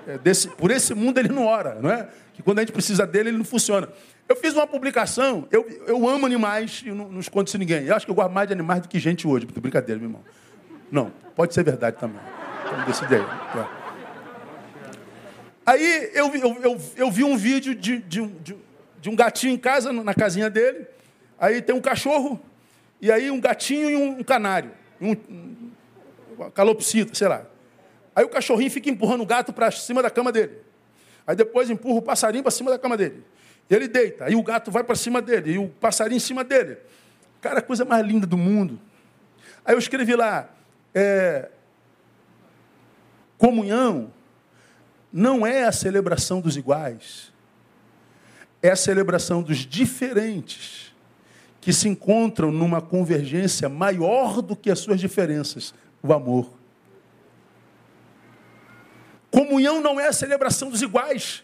[0.08, 2.08] É desse, por esse mundo ele não ora, não é?
[2.34, 3.90] Que quando a gente precisa dele, ele não funciona.
[4.28, 7.86] Eu fiz uma publicação, eu, eu amo animais e não, não escondo isso ninguém.
[7.86, 9.46] Eu acho que eu gosto mais de animais do que gente hoje.
[9.46, 10.24] Brincadeira, meu irmão.
[10.92, 12.20] Não, pode ser verdade também.
[12.66, 13.22] Então decide aí.
[13.22, 13.88] É.
[15.66, 18.56] Aí eu, eu, eu, eu, vi um vídeo de, de, de,
[19.02, 20.88] de, um gatinho em casa, na casinha dele.
[21.40, 22.40] Aí tem um cachorro,
[23.02, 24.72] e aí um gatinho e um, um canário.
[25.00, 25.12] Um,
[26.40, 27.46] um calopsita, sei lá.
[28.16, 30.54] Aí o cachorrinho fica empurrando o gato para cima da cama dele.
[31.26, 33.24] Aí depois empurra o passarinho para cima da cama dele.
[33.70, 36.78] Ele deita, aí o gato vai para cima dele, e o passarinho em cima dele.
[37.42, 38.80] Cara, a coisa mais linda do mundo.
[39.66, 40.50] Aí eu escrevi lá,
[40.96, 41.50] é,
[43.38, 44.12] comunhão
[45.12, 47.34] não é a celebração dos iguais,
[48.62, 50.96] é a celebração dos diferentes,
[51.60, 56.54] que se encontram numa convergência maior do que as suas diferenças, o amor.
[59.30, 61.44] Comunhão não é a celebração dos iguais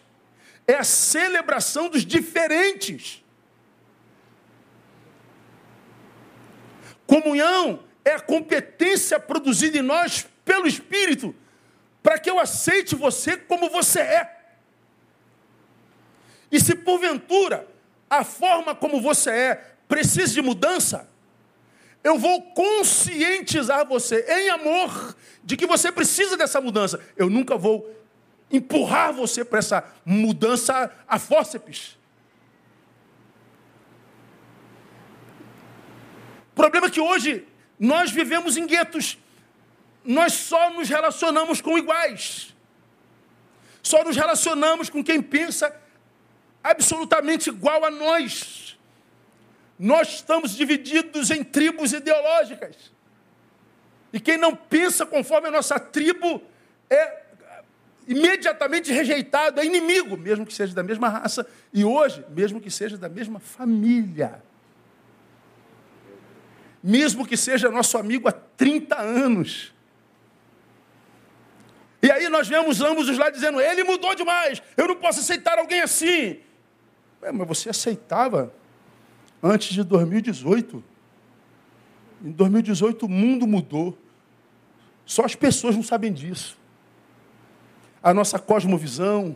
[0.66, 3.22] é a celebração dos diferentes.
[7.06, 11.34] Comunhão é a competência produzida em nós pelo Espírito,
[12.02, 14.40] para que eu aceite você como você é.
[16.50, 17.68] E se porventura
[18.08, 19.54] a forma como você é
[19.88, 21.08] precisa de mudança,
[22.02, 27.00] eu vou conscientizar você em amor de que você precisa dessa mudança.
[27.16, 27.90] Eu nunca vou
[28.56, 31.96] empurrar você para essa mudança a fórceps.
[36.52, 37.46] O problema é que hoje
[37.78, 39.18] nós vivemos em guetos.
[40.04, 42.54] Nós só nos relacionamos com iguais.
[43.82, 45.74] Só nos relacionamos com quem pensa
[46.62, 48.78] absolutamente igual a nós.
[49.78, 52.92] Nós estamos divididos em tribos ideológicas.
[54.12, 56.40] E quem não pensa conforme a nossa tribo
[56.88, 57.23] é
[58.06, 62.96] imediatamente rejeitado, é inimigo, mesmo que seja da mesma raça, e hoje, mesmo que seja
[62.96, 64.42] da mesma família.
[66.82, 69.72] Mesmo que seja nosso amigo há 30 anos.
[72.02, 75.58] E aí nós vemos ambos os lá dizendo, ele mudou demais, eu não posso aceitar
[75.58, 76.40] alguém assim.
[77.20, 78.52] Mas você aceitava
[79.42, 80.84] antes de 2018.
[82.22, 83.98] Em 2018 o mundo mudou.
[85.06, 86.58] Só as pessoas não sabem disso
[88.04, 89.34] a nossa cosmovisão,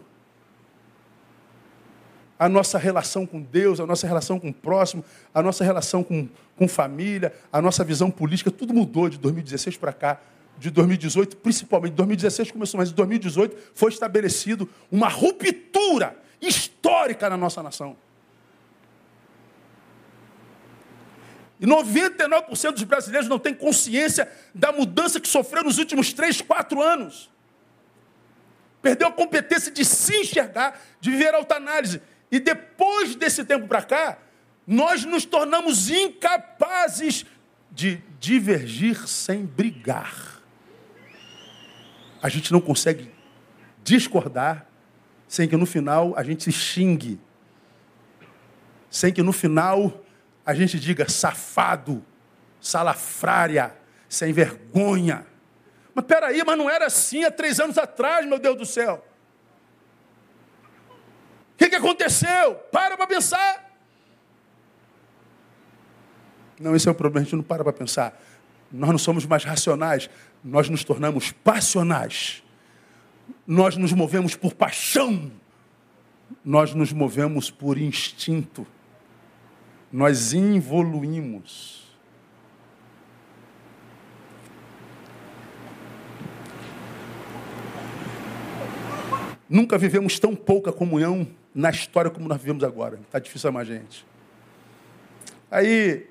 [2.39, 5.03] a nossa relação com Deus, a nossa relação com o próximo,
[5.33, 9.93] a nossa relação com, com família, a nossa visão política, tudo mudou de 2016 para
[9.95, 10.21] cá.
[10.59, 17.63] De 2018, principalmente, 2016 começou, mas em 2018 foi estabelecido uma ruptura histórica na nossa
[17.63, 17.97] nação.
[21.59, 26.83] E 99% dos brasileiros não têm consciência da mudança que sofreu nos últimos 3, 4
[26.83, 27.31] anos.
[28.81, 32.01] Perdeu a competência de se enxergar, de viver autoanálise.
[32.31, 34.19] E depois desse tempo para cá,
[34.67, 37.25] nós nos tornamos incapazes
[37.71, 40.43] de divergir sem brigar.
[42.23, 43.11] A gente não consegue
[43.83, 44.67] discordar
[45.27, 47.21] sem que no final a gente se xingue.
[48.91, 50.05] Sem que no final
[50.45, 52.05] a gente diga safado,
[52.61, 53.75] salafrária,
[54.09, 55.27] sem vergonha.
[55.99, 59.05] Mas peraí, mas não era assim há três anos atrás, meu Deus do céu.
[61.55, 62.55] O que, que aconteceu?
[62.71, 63.69] Para para pensar.
[66.61, 68.17] Não, esse é o problema, a gente não para para pensar.
[68.71, 70.09] Nós não somos mais racionais,
[70.45, 72.45] nós nos tornamos passionais.
[73.45, 75.33] Nós nos movemos por paixão.
[76.45, 78.65] Nós nos movemos por instinto.
[79.91, 81.88] Nós evoluímos.
[89.49, 92.99] Nunca vivemos tão pouca comunhão na história como nós vivemos agora.
[93.07, 94.07] Está difícil amar gente.
[95.51, 96.07] Aí,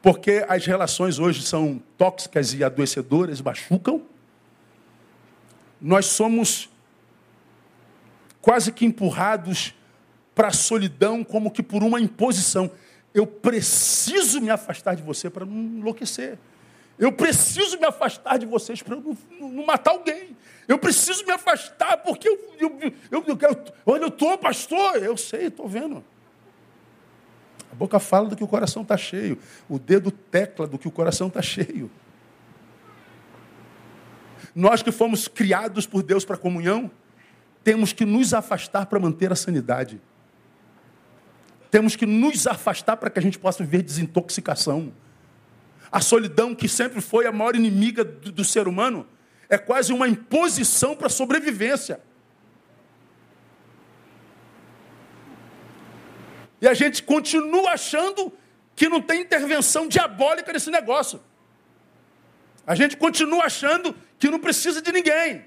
[0.00, 4.02] porque as relações hoje são tóxicas e adoecedoras, machucam,
[5.80, 6.70] nós somos
[8.40, 9.74] quase que empurrados
[10.34, 12.70] para a solidão, como que por uma imposição.
[13.12, 16.38] Eu preciso me afastar de você para não enlouquecer.
[17.00, 20.36] Eu preciso me afastar de vocês para não, não, matar alguém.
[20.68, 22.78] Eu preciso me afastar porque eu, eu,
[23.10, 25.02] eu, eu, onde eu estou, pastor?
[25.02, 26.04] Eu sei, estou vendo.
[27.72, 29.38] A boca fala do que o coração está cheio.
[29.66, 31.90] O dedo tecla do que o coração está cheio.
[34.54, 36.90] Nós que fomos criados por Deus para comunhão,
[37.64, 39.98] temos que nos afastar para manter a sanidade.
[41.70, 44.92] Temos que nos afastar para que a gente possa viver desintoxicação.
[45.90, 49.06] A solidão, que sempre foi a maior inimiga do, do ser humano,
[49.48, 52.00] é quase uma imposição para a sobrevivência.
[56.60, 58.32] E a gente continua achando
[58.76, 61.20] que não tem intervenção diabólica nesse negócio.
[62.66, 65.44] A gente continua achando que não precisa de ninguém.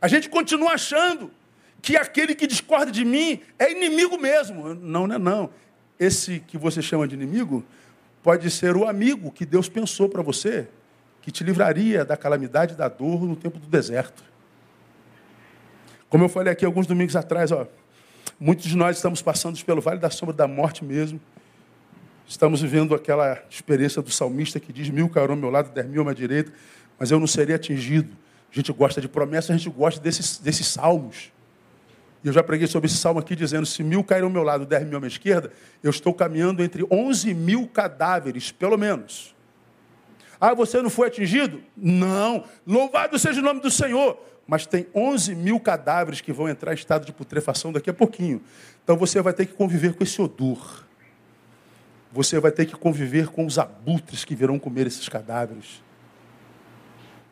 [0.00, 1.30] A gente continua achando
[1.80, 4.74] que aquele que discorda de mim é inimigo mesmo.
[4.74, 5.50] Não, não é não.
[5.98, 7.64] Esse que você chama de inimigo
[8.22, 10.68] pode ser o amigo que Deus pensou para você,
[11.22, 14.22] que te livraria da calamidade e da dor no tempo do deserto.
[16.08, 17.66] Como eu falei aqui alguns domingos atrás, ó,
[18.40, 21.20] muitos de nós estamos passando pelo vale da sombra da morte mesmo.
[22.26, 26.02] Estamos vivendo aquela experiência do salmista que diz: mil cairão ao meu lado, dez mil
[26.02, 26.52] à minha direita,
[26.98, 28.16] mas eu não serei atingido.
[28.50, 31.30] A gente gosta de promessas, a gente gosta desses, desses salmos.
[32.24, 34.84] Eu já preguei sobre esse salmo aqui dizendo: se mil caírem ao meu lado, dez
[34.86, 35.52] mil à minha esquerda,
[35.82, 39.34] eu estou caminhando entre onze mil cadáveres, pelo menos.
[40.40, 41.60] Ah, você não foi atingido?
[41.76, 42.44] Não.
[42.66, 44.18] Louvado seja o nome do Senhor.
[44.46, 48.40] Mas tem 11 mil cadáveres que vão entrar em estado de putrefação daqui a pouquinho.
[48.82, 50.86] Então você vai ter que conviver com esse odor.
[52.10, 55.82] Você vai ter que conviver com os abutres que virão comer esses cadáveres.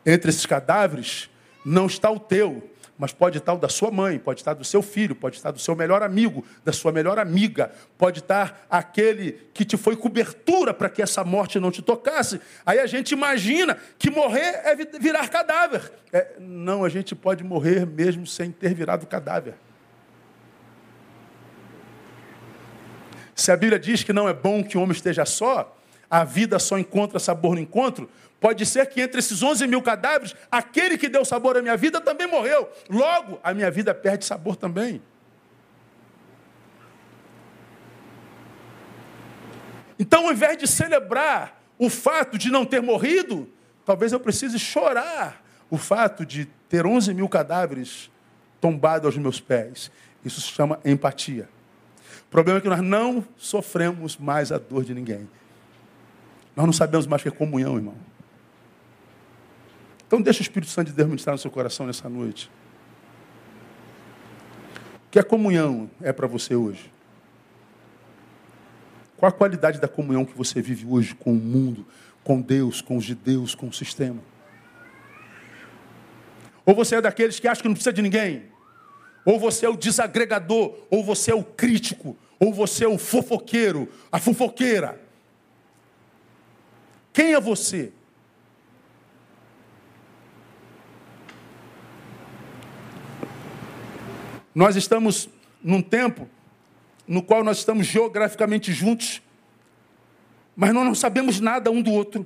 [0.05, 1.27] Entre esses cadáveres
[1.65, 4.81] não está o teu, mas pode estar o da sua mãe, pode estar do seu
[4.81, 9.63] filho, pode estar do seu melhor amigo, da sua melhor amiga, pode estar aquele que
[9.63, 12.41] te foi cobertura para que essa morte não te tocasse.
[12.65, 15.91] Aí a gente imagina que morrer é virar cadáver.
[16.11, 19.53] É, não, a gente pode morrer mesmo sem ter virado cadáver.
[23.35, 25.76] Se a Bíblia diz que não é bom que o homem esteja só,
[26.09, 30.35] a vida só encontra sabor no encontro, pode ser que entre esses 11 mil cadáveres,
[30.51, 32.69] aquele que deu sabor à minha vida também morreu.
[32.89, 35.01] Logo, a minha vida perde sabor também.
[39.99, 43.49] Então, ao invés de celebrar o fato de não ter morrido,
[43.85, 48.09] talvez eu precise chorar o fato de ter 11 mil cadáveres
[48.61, 49.91] tombados aos meus pés.
[50.23, 51.49] Isso se chama empatia.
[52.23, 55.27] O problema é que nós não sofremos mais a dor de ninguém.
[56.57, 57.93] Nós não sabemos mais o que é comunhão, irmão.
[60.07, 62.49] Então deixa o Espírito Santo de Deus ministrar no seu coração nessa noite.
[65.05, 66.91] O que a comunhão é para você hoje?
[69.17, 71.85] Qual a qualidade da comunhão que você vive hoje com o mundo,
[72.23, 74.19] com Deus, com os de Deus, com o sistema?
[76.65, 78.45] Ou você é daqueles que acham que não precisa de ninguém?
[79.23, 83.87] Ou você é o desagregador, ou você é o crítico, ou você é o fofoqueiro,
[84.11, 85.05] a fofoqueira.
[87.17, 87.91] Quem é você?
[94.53, 95.27] Nós estamos
[95.59, 96.29] num tempo
[97.07, 99.19] no qual nós estamos geograficamente juntos,
[100.55, 102.23] mas nós não sabemos nada um do outro.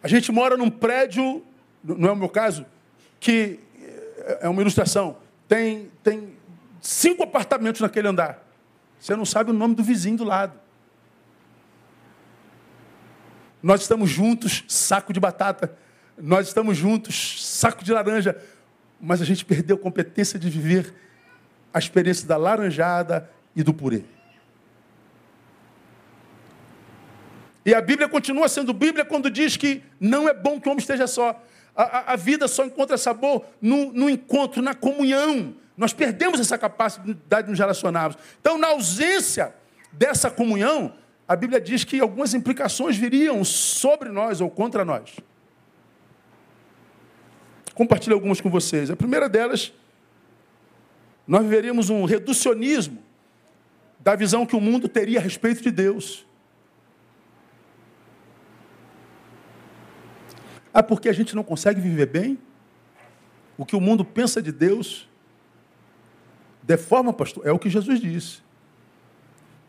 [0.00, 1.44] A gente mora num prédio,
[1.82, 2.64] não é o meu caso,
[3.18, 3.58] que
[4.40, 5.16] é uma ilustração.
[5.48, 6.32] Tem, tem
[6.80, 8.47] cinco apartamentos naquele andar.
[9.00, 10.58] Você não sabe o nome do vizinho do lado.
[13.62, 15.76] Nós estamos juntos, saco de batata
[16.20, 18.36] nós estamos juntos, saco de laranja,
[19.00, 20.92] mas a gente perdeu a competência de viver
[21.72, 24.02] a experiência da laranjada e do purê.
[27.64, 30.80] E a Bíblia continua sendo Bíblia quando diz que não é bom que o homem
[30.80, 31.40] esteja só.
[31.76, 35.54] A, a, a vida só encontra sabor no, no encontro, na comunhão.
[35.78, 38.18] Nós perdemos essa capacidade de nos relacionarmos.
[38.38, 39.54] Então, na ausência
[39.90, 40.92] dessa comunhão,
[41.26, 45.16] a Bíblia diz que algumas implicações viriam sobre nós ou contra nós
[47.78, 48.90] compartilho algumas com vocês.
[48.90, 49.72] A primeira delas,
[51.24, 52.98] nós viveríamos um reducionismo
[54.00, 56.26] da visão que o mundo teria a respeito de Deus.
[60.74, 62.36] Ah, porque a gente não consegue viver bem?
[63.56, 65.08] O que o mundo pensa de Deus
[66.68, 68.42] deforma, pastor, é o que Jesus disse.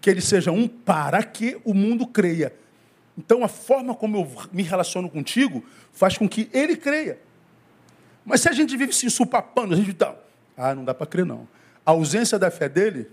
[0.02, 2.54] Que ele seja um para que o mundo creia.
[3.18, 7.18] Então, a forma como eu me relaciono contigo faz com que ele creia.
[8.26, 10.14] Mas se a gente vive se ensupapando, a gente tá,
[10.58, 11.47] ah, não dá para crer não.
[11.86, 13.10] A ausência da fé dele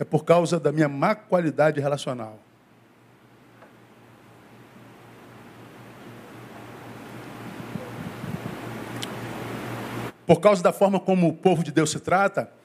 [0.00, 2.40] é por causa da minha má qualidade relacional.
[10.26, 12.55] Por causa da forma como o povo de Deus se trata,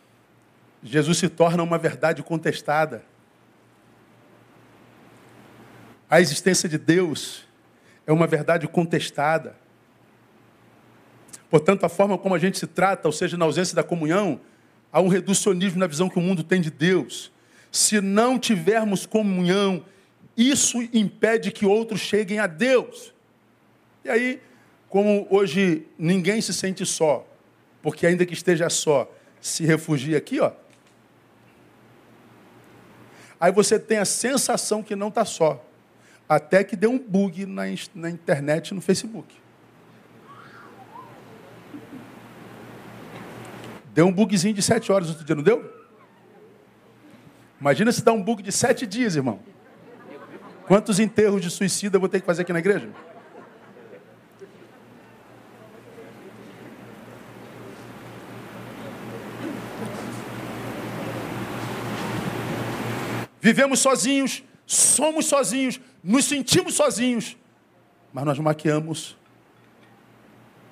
[0.84, 3.04] Jesus se torna uma verdade contestada.
[6.10, 7.46] A existência de Deus
[8.06, 9.56] é uma verdade contestada.
[11.50, 14.40] Portanto, a forma como a gente se trata, ou seja, na ausência da comunhão,
[14.92, 17.32] há um reducionismo na visão que o mundo tem de Deus.
[17.72, 19.86] Se não tivermos comunhão,
[20.36, 23.14] isso impede que outros cheguem a Deus.
[24.04, 24.42] E aí,
[24.90, 27.26] como hoje ninguém se sente só,
[27.82, 29.10] porque ainda que esteja só,
[29.40, 30.52] se refugia aqui, ó.
[33.42, 35.66] Aí você tem a sensação que não está só.
[36.30, 37.64] Até que deu um bug na,
[37.96, 39.36] na internet no Facebook.
[43.96, 45.74] Deu um bugzinho de sete horas outro dia, não deu?
[47.60, 49.40] Imagina se dá um bug de sete dias, irmão.
[50.68, 52.90] Quantos enterros de suicida eu vou ter que fazer aqui na igreja?
[63.42, 67.36] Vivemos sozinhos, somos sozinhos, nos sentimos sozinhos,
[68.14, 69.18] mas nós maquiamos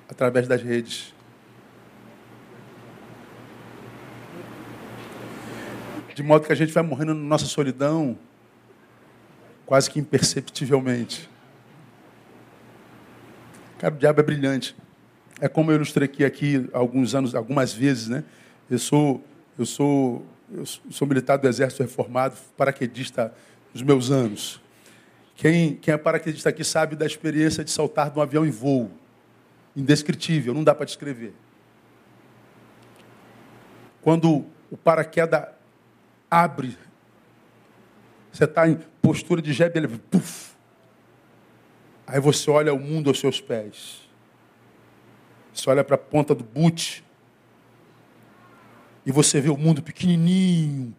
[0.08, 1.12] através das redes
[6.20, 8.18] de modo que a gente vai morrendo na nossa solidão,
[9.64, 11.30] quase que imperceptivelmente.
[13.78, 14.76] Cara, o diabo é brilhante.
[15.40, 18.22] É como eu ilustrei aqui, aqui alguns anos, algumas vezes, né?
[18.68, 19.24] Eu sou,
[19.58, 23.34] eu sou, eu sou militar do Exército Reformado, paraquedista
[23.72, 24.60] dos meus anos.
[25.36, 28.90] Quem, quem é paraquedista aqui sabe da experiência de saltar de um avião em voo.
[29.74, 31.32] Indescritível, não dá para descrever.
[34.02, 35.46] Quando o paraquedas
[36.30, 36.76] abre.
[38.32, 40.54] Você está em postura de jebe, ele puf.
[42.06, 44.08] Aí você olha o mundo aos seus pés.
[45.52, 47.04] Você olha para a ponta do boot.
[49.04, 50.94] E você vê o mundo pequenininho.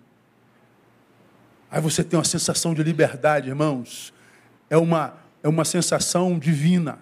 [1.70, 4.14] Aí você tem uma sensação de liberdade, irmãos.
[4.70, 7.00] É uma, é uma sensação divina.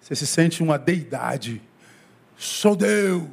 [0.00, 1.62] Você se sente uma deidade.
[2.36, 3.24] Sou Deus.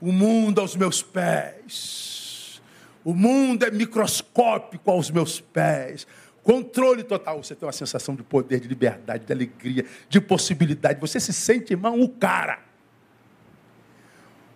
[0.00, 2.60] O mundo aos meus pés.
[3.04, 6.06] O mundo é microscópico aos meus pés.
[6.42, 7.42] Controle total.
[7.42, 11.00] Você tem uma sensação de poder, de liberdade, de alegria, de possibilidade.
[11.00, 12.60] Você se sente, irmão, o cara.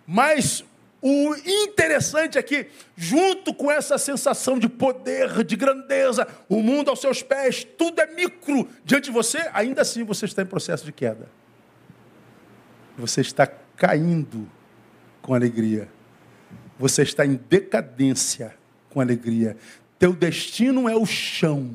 [0.05, 0.63] Mas
[1.01, 6.99] o interessante é que, junto com essa sensação de poder, de grandeza, o mundo aos
[6.99, 10.91] seus pés, tudo é micro diante de você, ainda assim você está em processo de
[10.91, 11.29] queda.
[12.97, 13.47] Você está
[13.77, 14.49] caindo
[15.21, 15.87] com alegria.
[16.77, 18.53] Você está em decadência
[18.89, 19.55] com alegria.
[19.97, 21.73] Teu destino é o chão.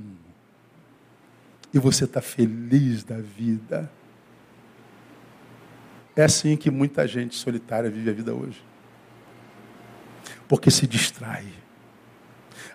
[1.73, 3.91] E você está feliz da vida.
[6.15, 8.63] É assim que muita gente solitária vive a vida hoje
[10.55, 11.45] porque se distrai.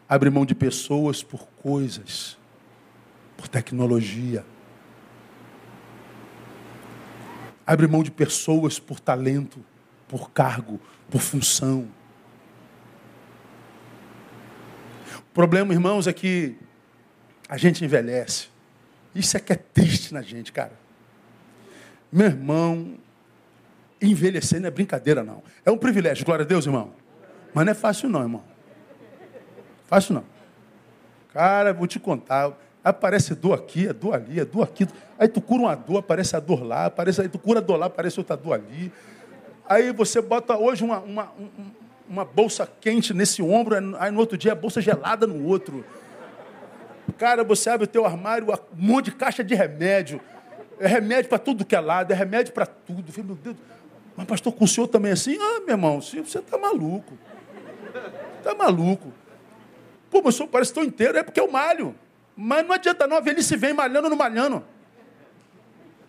[0.09, 2.37] Abre mão de pessoas por coisas,
[3.37, 4.45] por tecnologia.
[7.65, 9.63] Abre mão de pessoas por talento,
[10.09, 10.77] por cargo,
[11.09, 11.87] por função.
[15.19, 16.57] O problema, irmãos, é que
[17.47, 18.49] a gente envelhece.
[19.15, 20.77] Isso é que é triste na gente, cara.
[22.11, 22.99] Meu irmão,
[24.01, 25.41] envelhecer não é brincadeira, não.
[25.63, 26.98] É um privilégio, glória a Deus, irmão.
[27.53, 28.43] Mas não é fácil não, irmão.
[29.87, 30.23] Fácil não.
[31.33, 32.51] Cara, vou te contar.
[32.83, 34.87] Aparece dor aqui, é dor ali, é dor aqui.
[35.17, 37.77] Aí tu cura uma dor, aparece a dor lá, aparece, aí tu cura a dor
[37.77, 38.91] lá, aparece outra dor ali.
[39.67, 41.31] Aí você bota hoje uma, uma,
[42.07, 45.85] uma bolsa quente nesse ombro, aí no outro dia a bolsa gelada no outro.
[47.17, 50.21] Cara, você abre o teu armário, um monte de caixa de remédio.
[50.79, 53.11] É remédio para tudo que é lado, é remédio para tudo.
[53.23, 53.55] Meu Deus,
[54.15, 55.37] mas pastor, com o senhor também é assim?
[55.39, 57.17] Ah, meu irmão, você está maluco.
[58.39, 59.13] Está maluco.
[60.09, 61.95] Pô, mas o senhor parece tão inteiro, é porque eu malho.
[62.35, 64.65] Mas não adianta não, a velhice vem malhando no malhando.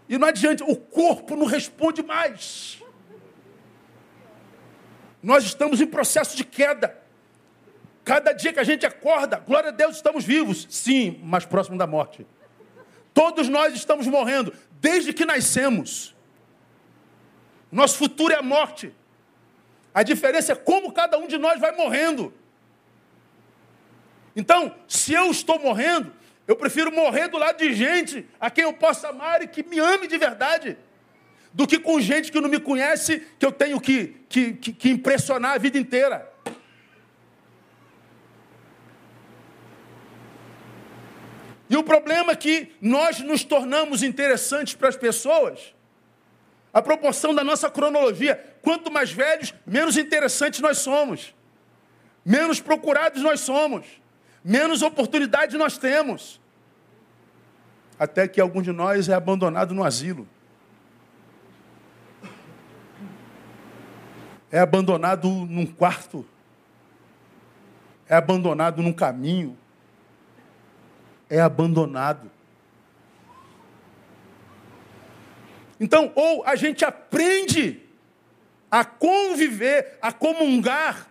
[0.08, 2.82] E não adianta, o corpo não responde mais.
[5.22, 6.98] Nós estamos em processo de queda.
[8.04, 10.66] Cada dia que a gente acorda, glória a Deus, estamos vivos.
[10.70, 12.26] Sim, mas próximo da morte.
[13.12, 16.14] Todos nós estamos morrendo, desde que nascemos.
[17.70, 18.92] Nosso futuro é a morte.
[19.92, 22.32] A diferença é como cada um de nós vai morrendo.
[24.34, 26.12] Então, se eu estou morrendo,
[26.46, 29.78] eu prefiro morrer do lado de gente a quem eu possa amar e que me
[29.78, 30.76] ame de verdade,
[31.52, 34.90] do que com gente que não me conhece, que eu tenho que, que, que, que
[34.90, 36.30] impressionar a vida inteira.
[41.68, 45.72] E o problema é que nós nos tornamos interessantes para as pessoas
[46.72, 48.36] a proporção da nossa cronologia.
[48.62, 51.34] Quanto mais velhos, menos interessantes nós somos.
[52.24, 53.86] Menos procurados nós somos.
[54.44, 56.40] Menos oportunidades nós temos.
[57.98, 60.26] Até que algum de nós é abandonado no asilo.
[64.50, 66.24] É abandonado num quarto.
[68.08, 69.56] É abandonado num caminho.
[71.28, 72.30] É abandonado.
[75.80, 77.80] Então, ou a gente aprende
[78.70, 81.08] a conviver, a comungar,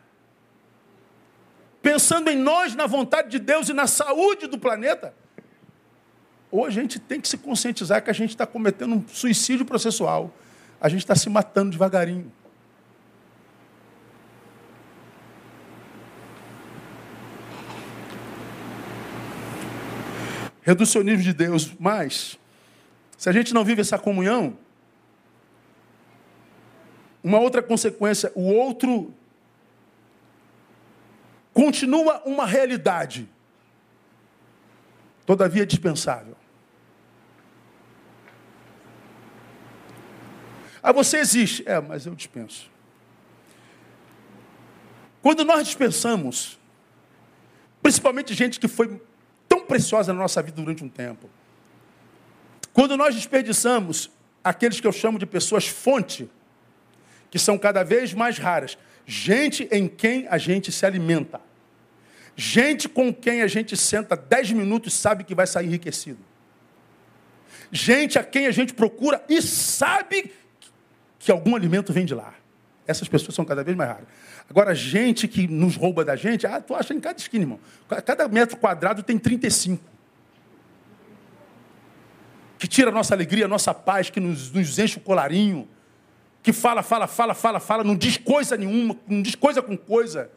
[1.82, 5.13] pensando em nós, na vontade de Deus e na saúde do planeta,
[6.51, 10.34] ou a gente tem que se conscientizar que a gente está cometendo um suicídio processual.
[10.80, 12.32] A gente está se matando devagarinho.
[20.61, 22.39] Reducionismo de Deus, mas
[23.20, 24.57] se a gente não vive essa comunhão,
[27.22, 29.13] uma outra consequência, o outro
[31.53, 33.28] continua uma realidade,
[35.26, 36.38] todavia dispensável.
[40.82, 41.67] Ah, você existe.
[41.67, 42.72] É, mas eu dispenso.
[45.22, 46.57] Quando nós dispensamos,
[47.82, 49.01] principalmente gente que foi
[49.45, 51.30] tão preciosa na nossa vida durante um tempo,
[52.74, 54.09] quando nós desperdiçamos
[54.43, 56.30] aqueles que eu chamo de pessoas fonte,
[57.30, 61.41] que são cada vez mais raras, gente em quem a gente se alimenta,
[62.36, 66.20] gente com quem a gente senta dez minutos e sabe que vai sair enriquecido,
[67.72, 70.32] gente a quem a gente procura e sabe
[71.17, 72.34] que algum alimento vem de lá.
[72.88, 74.07] Essas pessoas são cada vez mais raras.
[74.49, 77.59] Agora, gente que nos rouba da gente, ah, tu acha em cada esquina, irmão.
[78.03, 79.84] Cada metro quadrado tem 35
[82.60, 85.68] que tira a nossa alegria, a nossa paz, que nos, nos enche o colarinho,
[86.43, 90.30] que fala, fala, fala, fala, fala, não diz coisa nenhuma, não diz coisa com coisa.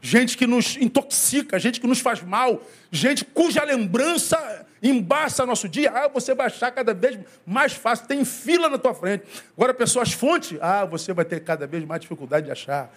[0.00, 5.90] Gente que nos intoxica, gente que nos faz mal, gente cuja lembrança embaça nosso dia.
[5.90, 9.24] Ah, você vai achar cada vez mais fácil, tem fila na tua frente.
[9.56, 12.92] Agora, pessoas fonte, ah, você vai ter cada vez mais dificuldade de achar.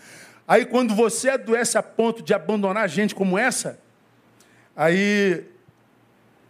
[0.48, 3.80] Aí, quando você adoece a ponto de abandonar gente como essa,
[4.76, 5.46] aí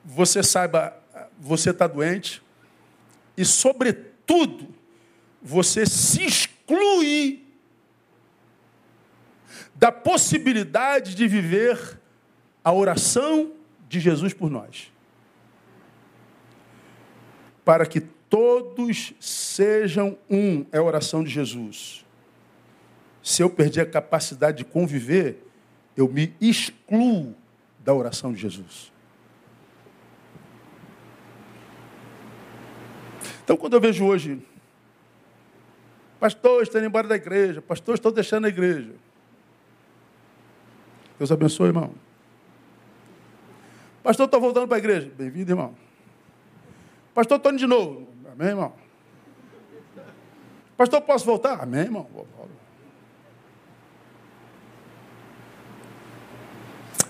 [0.04, 1.01] você saiba,
[1.42, 2.42] você está doente,
[3.36, 4.68] e, sobretudo,
[5.42, 7.44] você se exclui
[9.74, 12.00] da possibilidade de viver
[12.64, 13.54] a oração
[13.90, 14.92] de Jesus por nós.
[17.66, 22.06] Para que todos sejam um, é a oração de Jesus.
[23.24, 25.44] Se eu perder a capacidade de conviver,
[25.98, 27.36] eu me excluo
[27.80, 28.91] da oração de Jesus.
[33.52, 34.42] Então, quando eu vejo hoje,
[36.22, 38.94] pastor, estão indo embora da igreja, pastor, estou deixando a igreja.
[41.20, 41.94] Deus abençoe, irmão.
[44.02, 45.12] Pastor, estou voltando para a igreja.
[45.18, 45.76] Bem-vindo, irmão.
[47.14, 48.08] Pastor, estou indo de novo.
[48.32, 48.74] Amém, irmão.
[50.78, 51.60] Pastor, posso voltar?
[51.60, 52.10] Amém, irmão.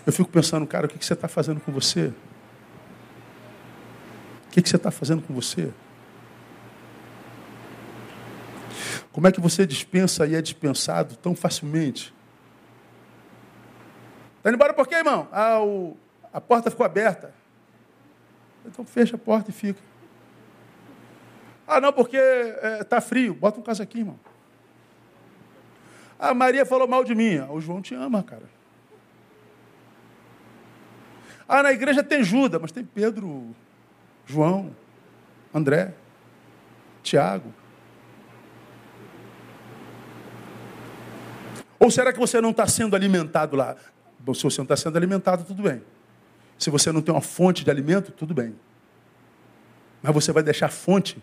[0.08, 2.12] Eu fico pensando, cara, o que você está fazendo com você?
[4.48, 5.72] O que você está fazendo com você?
[9.12, 12.14] Como é que você dispensa e é dispensado tão facilmente?
[14.38, 15.28] Está indo embora por quê, irmão?
[15.32, 15.98] Ah, o,
[16.34, 17.34] a porta ficou aberta.
[18.66, 19.82] Então fecha a porta e fica.
[21.68, 23.34] Ah, não, porque está é, tá frio.
[23.34, 24.20] Bota um caso aqui, irmão.
[26.18, 27.38] A Maria falou mal de mim.
[27.38, 28.50] Ah, o João te ama, cara.
[31.48, 33.54] Ah, na igreja tem Judas, mas tem Pedro,
[34.26, 34.76] João,
[35.54, 35.94] André,
[37.04, 37.54] Tiago.
[41.92, 43.76] Será que você não está sendo alimentado lá?
[44.20, 45.82] Bom, se você não está sendo alimentado, tudo bem.
[46.58, 48.56] Se você não tem uma fonte de alimento, tudo bem.
[50.02, 51.18] Mas você vai deixar fonte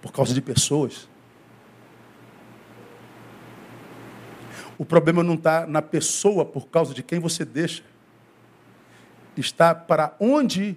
[0.00, 1.08] por causa de pessoas.
[4.76, 7.84] O problema não está na pessoa por causa de quem você deixa.
[9.36, 10.76] Está para onde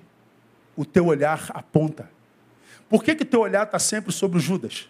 [0.76, 2.10] o teu olhar aponta.
[2.88, 4.88] Por que, que o teu olhar está sempre sobre o Judas?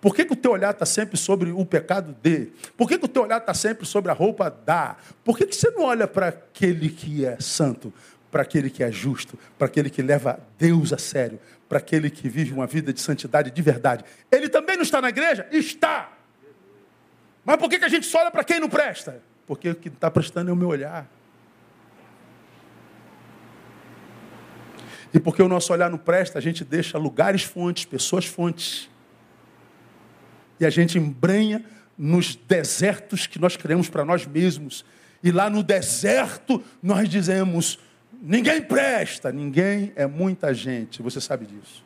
[0.00, 2.52] Por que, que o teu olhar está sempre sobre o pecado de?
[2.76, 4.96] Por que, que o teu olhar está sempre sobre a roupa da?
[5.24, 7.92] Por que, que você não olha para aquele que é santo,
[8.30, 12.28] para aquele que é justo, para aquele que leva Deus a sério, para aquele que
[12.28, 14.04] vive uma vida de santidade de verdade?
[14.30, 15.48] Ele também não está na igreja?
[15.50, 16.12] Está!
[17.44, 19.20] Mas por que, que a gente só olha para quem não presta?
[19.46, 21.08] Porque o que está prestando é o meu olhar.
[25.12, 28.88] E porque o nosso olhar não presta, a gente deixa lugares fontes, pessoas fontes
[30.60, 31.64] e a gente embrenha
[31.96, 34.84] nos desertos que nós criamos para nós mesmos.
[35.22, 37.78] E lá no deserto nós dizemos:
[38.22, 41.02] ninguém presta, ninguém é muita gente.
[41.02, 41.84] Você sabe disso.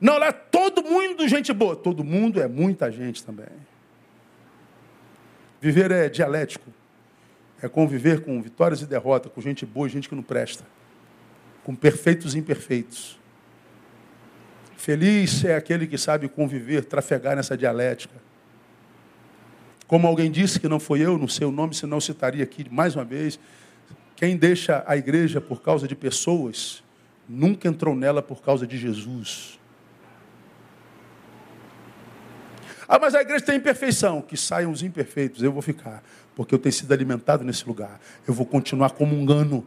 [0.00, 1.74] Não, lá todo mundo gente boa.
[1.74, 3.46] Todo mundo é muita gente também.
[5.60, 6.72] Viver é dialético.
[7.60, 10.64] É conviver com vitórias e derrotas, com gente boa e gente que não presta.
[11.64, 13.18] Com perfeitos e imperfeitos.
[14.78, 18.14] Feliz é aquele que sabe conviver, trafegar nessa dialética.
[19.88, 22.94] Como alguém disse que não foi eu, não sei o nome, senão citaria aqui mais
[22.94, 23.40] uma vez.
[24.14, 26.84] Quem deixa a igreja por causa de pessoas,
[27.28, 29.58] nunca entrou nela por causa de Jesus.
[32.86, 34.22] Ah, mas a igreja tem imperfeição.
[34.22, 36.04] Que saiam os imperfeitos, eu vou ficar,
[36.36, 38.00] porque eu tenho sido alimentado nesse lugar.
[38.28, 39.66] Eu vou continuar comungando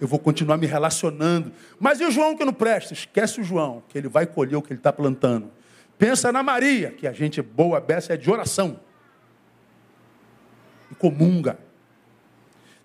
[0.00, 1.52] eu vou continuar me relacionando.
[1.78, 2.92] Mas e o João que não presta?
[2.92, 5.50] Esquece o João, que ele vai colher o que ele está plantando.
[5.96, 8.80] Pensa na Maria, que a gente boa, beça é de oração.
[10.90, 11.58] E comunga.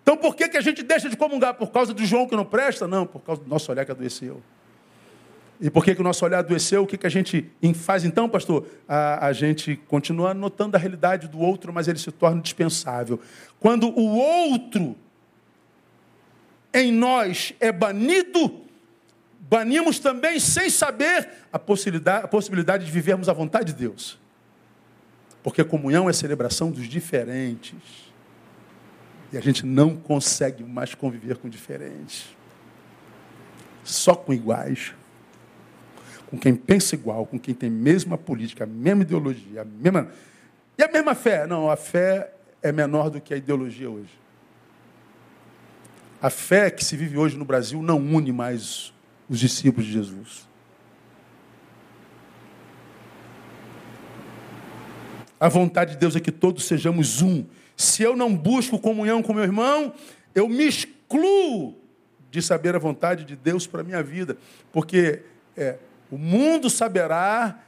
[0.02, 1.54] Então por que, que a gente deixa de comungar?
[1.54, 2.86] Por causa do João que não presta?
[2.86, 4.42] Não, por causa do nosso olhar que adoeceu.
[5.60, 6.82] E por que, que o nosso olhar adoeceu?
[6.82, 8.66] O que, que a gente faz então, pastor?
[8.88, 13.20] A, a gente continua notando a realidade do outro, mas ele se torna dispensável.
[13.58, 14.96] Quando o outro
[16.72, 18.64] em nós é banido,
[19.40, 24.18] banimos também sem saber a possibilidade, a possibilidade de vivermos a vontade de Deus.
[25.42, 28.10] Porque comunhão é celebração dos diferentes.
[29.32, 32.36] E a gente não consegue mais conviver com diferentes.
[33.82, 34.92] Só com iguais.
[36.26, 40.10] Com quem pensa igual, com quem tem a mesma política, a mesma ideologia, a mesma.
[40.78, 41.46] E a mesma fé?
[41.46, 44.19] Não, a fé é menor do que a ideologia hoje.
[46.22, 48.92] A fé que se vive hoje no Brasil não une mais
[49.28, 50.48] os discípulos de Jesus.
[55.38, 57.46] A vontade de Deus é que todos sejamos um.
[57.74, 59.94] Se eu não busco comunhão com meu irmão,
[60.34, 61.78] eu me excluo
[62.30, 64.36] de saber a vontade de Deus para a minha vida,
[64.70, 65.22] porque
[65.56, 65.78] é,
[66.10, 67.58] o mundo saberá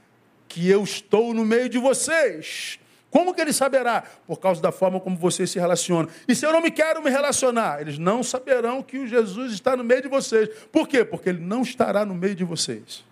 [0.46, 2.78] que eu estou no meio de vocês.
[3.12, 4.04] Como que ele saberá?
[4.26, 6.08] Por causa da forma como vocês se relacionam.
[6.26, 9.76] E se eu não me quero me relacionar, eles não saberão que o Jesus está
[9.76, 10.48] no meio de vocês.
[10.72, 11.04] Por quê?
[11.04, 13.04] Porque ele não estará no meio de vocês.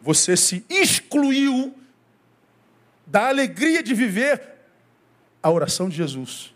[0.00, 1.74] Você se excluiu
[3.04, 4.40] da alegria de viver
[5.42, 6.54] a oração de Jesus.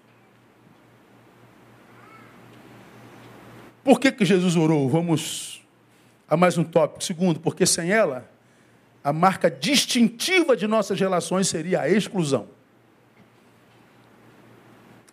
[3.82, 4.88] Por que, que Jesus orou?
[4.88, 5.60] Vamos
[6.28, 7.02] a mais um tópico.
[7.02, 8.32] Segundo, porque sem ela,
[9.04, 12.48] a marca distintiva de nossas relações seria a exclusão.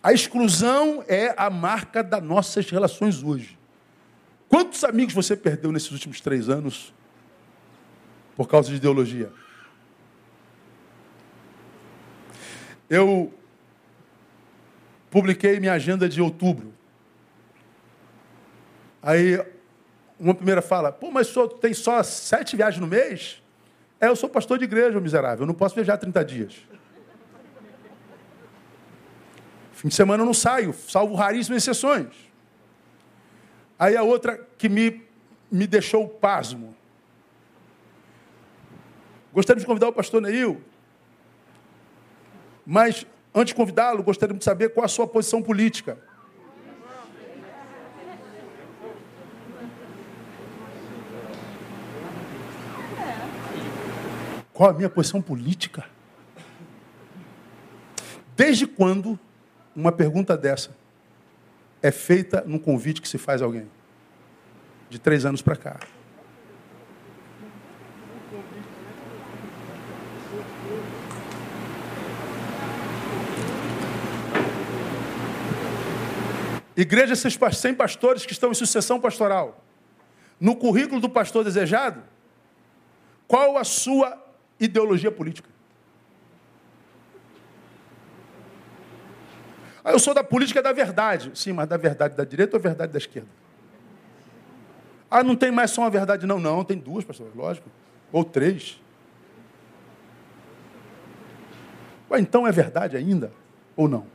[0.02, 3.58] A exclusão é a marca das nossas relações hoje.
[4.48, 6.92] Quantos amigos você perdeu nesses últimos três anos
[8.34, 9.30] por causa de ideologia?
[12.88, 13.32] Eu
[15.10, 16.72] publiquei minha agenda de outubro.
[19.02, 19.38] Aí
[20.18, 23.41] uma primeira fala, pô, mas só tem só sete viagens no mês?
[24.02, 26.56] É, eu sou pastor de igreja, miserável, eu não posso viajar 30 dias.
[29.74, 32.08] Fim de semana eu não saio, salvo raríssimas exceções.
[33.78, 35.06] Aí a outra que me,
[35.48, 36.74] me deixou pasmo.
[39.32, 40.60] Gostaria de convidar o pastor Neil,
[42.66, 45.96] mas antes de convidá-lo, gostaria de saber qual a sua posição política.
[54.52, 55.86] Qual a minha posição política?
[58.36, 59.18] Desde quando
[59.74, 60.76] uma pergunta dessa
[61.82, 63.68] é feita num convite que se faz a alguém?
[64.90, 65.80] De três anos para cá.
[76.76, 77.14] Igreja
[77.52, 79.62] sem pastores que estão em sucessão pastoral.
[80.40, 82.02] No currículo do pastor desejado,
[83.28, 84.21] qual a sua
[84.64, 85.48] ideologia política.
[89.84, 91.32] Ah, eu sou da política da verdade.
[91.34, 93.28] Sim, mas da verdade da direita ou verdade da esquerda?
[95.10, 96.64] Ah, não tem mais só uma verdade, não, não.
[96.64, 97.68] Tem duas, pastor, lógico.
[98.12, 98.80] Ou três.
[102.10, 103.32] Ué, então é verdade ainda?
[103.76, 104.06] Ou não?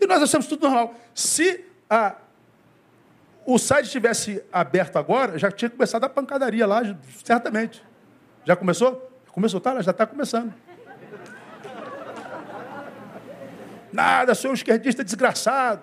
[0.00, 0.94] E nós achamos tudo normal.
[1.14, 2.16] Se a,
[3.46, 6.82] o site estivesse aberto agora, já tinha começado a pancadaria lá,
[7.24, 7.87] certamente.
[8.48, 9.12] Já começou?
[9.30, 9.82] Começou, tá?
[9.82, 10.54] Já está começando.
[13.92, 15.82] Nada, sou um esquerdista desgraçado.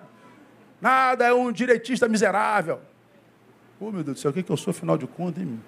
[0.80, 2.80] Nada, é um direitista miserável.
[3.78, 5.62] Pô, meu Deus do céu, o que, que eu sou, afinal de contas, hein?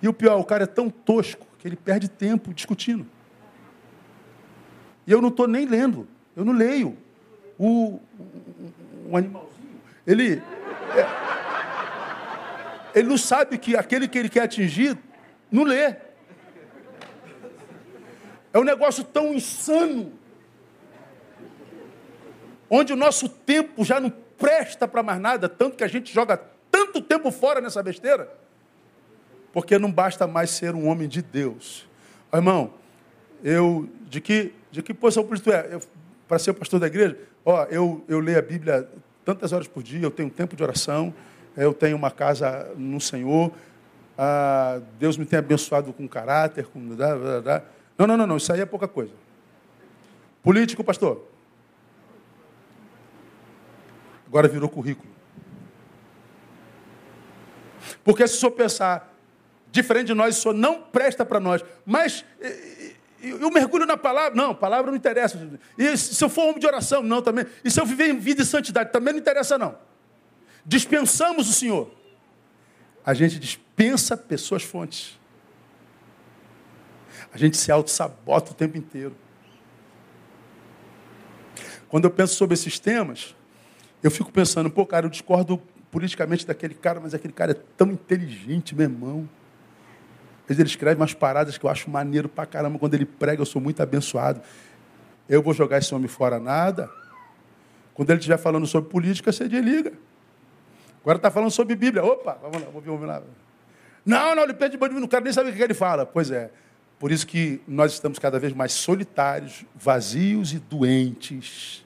[0.00, 3.06] E o pior, o cara é tão tosco que ele perde tempo discutindo.
[5.06, 6.96] E eu não estou nem lendo, eu não leio.
[7.58, 8.00] O,
[9.10, 10.42] o animalzinho, ele.
[10.96, 11.28] É,
[12.98, 14.96] ele não sabe que aquele que ele quer atingir
[15.50, 15.96] não lê.
[18.52, 20.12] É um negócio tão insano,
[22.70, 26.40] onde o nosso tempo já não presta para mais nada, tanto que a gente joga
[26.70, 28.32] tanto tempo fora nessa besteira,
[29.52, 31.86] porque não basta mais ser um homem de Deus.
[32.32, 32.72] irmão,
[33.42, 35.80] eu, de que, de que posição política é?
[36.26, 38.88] Para ser pastor da igreja, ó, eu, eu leio a Bíblia
[39.24, 41.14] tantas horas por dia, eu tenho tempo de oração,
[41.56, 43.52] eu tenho uma casa no Senhor,
[44.20, 46.80] ah, Deus me tem abençoado com caráter, com.
[46.80, 49.12] Não, não, não, não, isso aí é pouca coisa.
[50.42, 51.24] Político, pastor.
[54.26, 55.08] Agora virou currículo.
[58.02, 59.14] Porque se o senhor pensar
[59.70, 61.64] diferente de nós, o senhor não presta para nós.
[61.86, 62.24] Mas
[63.22, 64.34] eu mergulho na palavra?
[64.34, 65.38] Não, palavra não interessa.
[65.78, 67.02] E se eu for homem de oração?
[67.02, 67.46] Não, também.
[67.64, 68.90] E se eu viver em vida e santidade?
[68.90, 69.78] Também não interessa, não.
[70.66, 71.90] Dispensamos o Senhor
[73.08, 75.18] a gente dispensa pessoas fontes.
[77.32, 79.16] A gente se auto-sabota o tempo inteiro.
[81.88, 83.34] Quando eu penso sobre esses temas,
[84.02, 85.56] eu fico pensando, pô, cara, eu discordo
[85.90, 89.26] politicamente daquele cara, mas aquele cara é tão inteligente, meu irmão.
[90.42, 92.78] Às vezes ele escreve umas paradas que eu acho maneiro pra caramba.
[92.78, 94.42] Quando ele prega, eu sou muito abençoado.
[95.26, 96.90] Eu vou jogar esse homem fora nada.
[97.94, 99.94] Quando ele estiver falando sobre política, você desliga.
[101.00, 102.04] Agora está falando sobre Bíblia.
[102.04, 103.22] Opa, vamos lá, vamos lá.
[104.04, 106.06] Não, não, ele pede bandido, não quero nem saber o que ele fala.
[106.06, 106.50] Pois é.
[106.98, 111.84] Por isso que nós estamos cada vez mais solitários, vazios e doentes.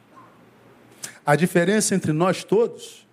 [1.25, 3.07] A diferença entre nós todos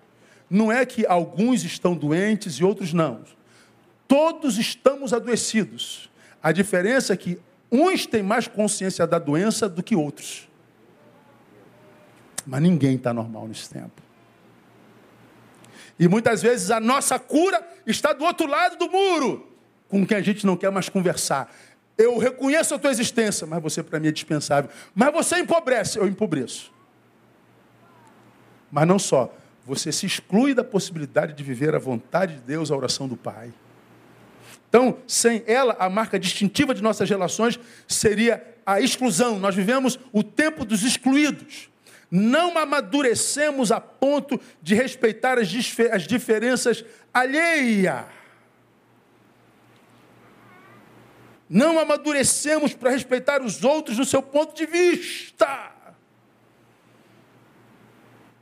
[0.50, 3.22] não é que alguns estão doentes e outros não.
[4.08, 6.10] Todos estamos adoecidos.
[6.42, 7.40] A diferença é que
[7.72, 10.50] uns têm mais consciência da doença do que outros.
[12.46, 14.02] Mas ninguém está normal nesse tempo.
[16.00, 19.52] E muitas vezes a nossa cura está do outro lado do muro,
[19.90, 21.54] com quem a gente não quer mais conversar.
[21.98, 24.72] Eu reconheço a tua existência, mas você para mim é dispensável.
[24.96, 26.72] Mas você empobrece, eu empobreço.
[28.72, 29.36] Mas não só,
[29.66, 33.52] você se exclui da possibilidade de viver a vontade de Deus, a oração do Pai.
[34.70, 39.38] Então, sem ela, a marca distintiva de nossas relações seria a exclusão.
[39.38, 41.70] Nós vivemos o tempo dos excluídos.
[42.12, 45.50] Não amadurecemos a ponto de respeitar as,
[45.92, 46.84] as diferenças
[47.14, 48.06] alheias.
[51.48, 55.72] Não amadurecemos para respeitar os outros no seu ponto de vista.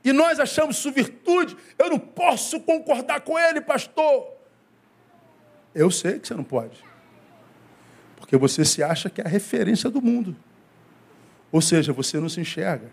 [0.03, 1.57] E nós achamos isso virtude.
[1.77, 4.33] Eu não posso concordar com ele, pastor.
[5.75, 6.83] Eu sei que você não pode.
[8.15, 10.35] Porque você se acha que é a referência do mundo.
[11.51, 12.91] Ou seja, você não se enxerga.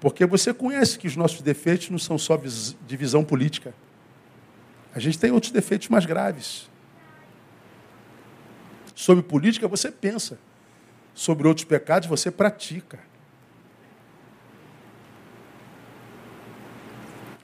[0.00, 3.74] Porque você conhece que os nossos defeitos não são só de visão política.
[4.94, 6.68] A gente tem outros defeitos mais graves.
[8.94, 10.38] Sobre política você pensa.
[11.14, 12.98] Sobre outros pecados você pratica.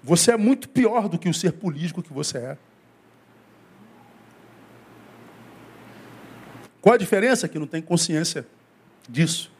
[0.02, 2.58] Você é muito pior do que o ser político que você é.
[6.80, 7.48] Qual a diferença?
[7.48, 8.46] Que não tem consciência
[9.08, 9.50] disso.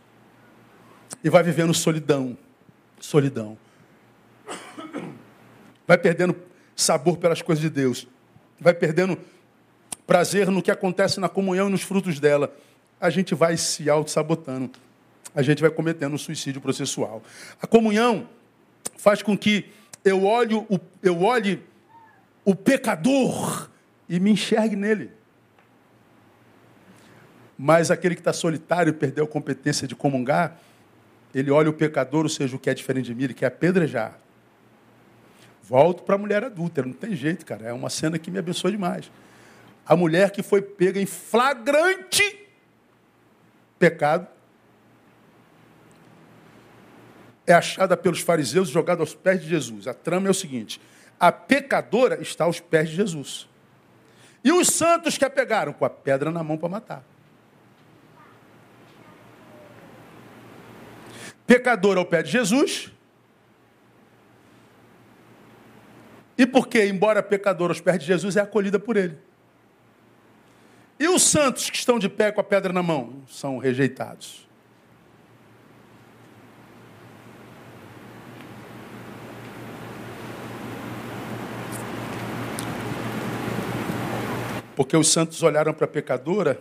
[1.22, 2.36] E vai vivendo solidão.
[3.05, 3.59] Solidão.
[5.86, 6.34] Vai perdendo
[6.74, 8.09] sabor pelas coisas de Deus.
[8.59, 9.18] Vai perdendo
[10.07, 12.57] prazer no que acontece na comunhão e nos frutos dela.
[12.98, 14.70] A gente vai se auto-sabotando.
[15.34, 17.22] A gente vai cometendo um suicídio processual.
[17.61, 18.26] A comunhão
[18.96, 19.70] faz com que
[20.02, 21.62] eu olhe o, eu olhe
[22.42, 23.68] o pecador
[24.09, 25.11] e me enxergue nele.
[27.59, 30.59] Mas aquele que está solitário perdeu a competência de comungar,
[31.35, 34.18] ele olha o pecador, ou seja, o que é diferente de mim, ele quer apedrejar.
[35.62, 37.66] Volto para a mulher adulta, não tem jeito, cara.
[37.66, 39.11] É uma cena que me abençoa demais.
[39.87, 42.45] A mulher que foi pega em flagrante
[43.78, 44.26] pecado,
[47.47, 49.87] é achada pelos fariseus e jogada aos pés de Jesus.
[49.87, 50.80] A trama é o seguinte:
[51.18, 53.49] a pecadora está aos pés de Jesus.
[54.43, 57.05] E os santos que a pegaram com a pedra na mão para matar.
[61.47, 62.90] Pecador ao pé de Jesus.
[66.36, 69.16] E porque, embora pecador aos pés de Jesus, é acolhida por ele.
[70.99, 74.49] E os santos que estão de pé com a pedra na mão são rejeitados.
[84.74, 86.61] Porque os santos olharam para a pecadora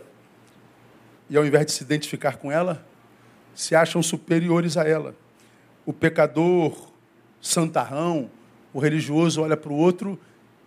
[1.28, 2.86] e, ao invés de se identificar com ela,
[3.54, 5.14] se acham superiores a ela.
[5.86, 6.92] O pecador
[7.40, 8.30] santarrão,
[8.72, 10.18] o religioso olha para o outro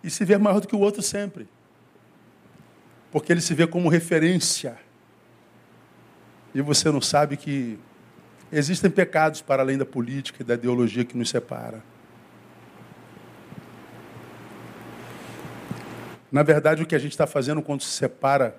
[0.02, 1.46] e se vê maior do que o outro sempre.
[3.10, 4.78] Porque ele se vê como referência.
[6.54, 7.78] E você não sabe que
[8.50, 11.82] existem pecados para além da política e da ideologia que nos separa.
[16.30, 18.58] Na verdade, o que a gente está fazendo quando se separa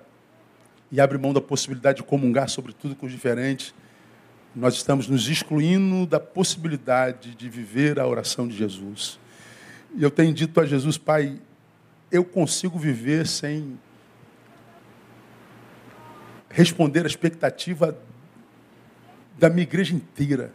[0.90, 3.72] e abre mão da possibilidade de comungar, sobretudo com os diferentes,
[4.54, 9.18] nós estamos nos excluindo da possibilidade de viver a oração de Jesus.
[9.94, 11.40] E eu tenho dito a Jesus, Pai,
[12.10, 13.78] eu consigo viver sem
[16.48, 17.96] responder à expectativa
[19.38, 20.52] da minha igreja inteira.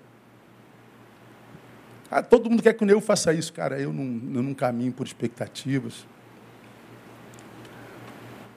[2.12, 3.80] Ah, todo mundo quer que eu faça isso, cara.
[3.80, 4.04] Eu não,
[4.36, 6.06] eu não caminho por expectativas.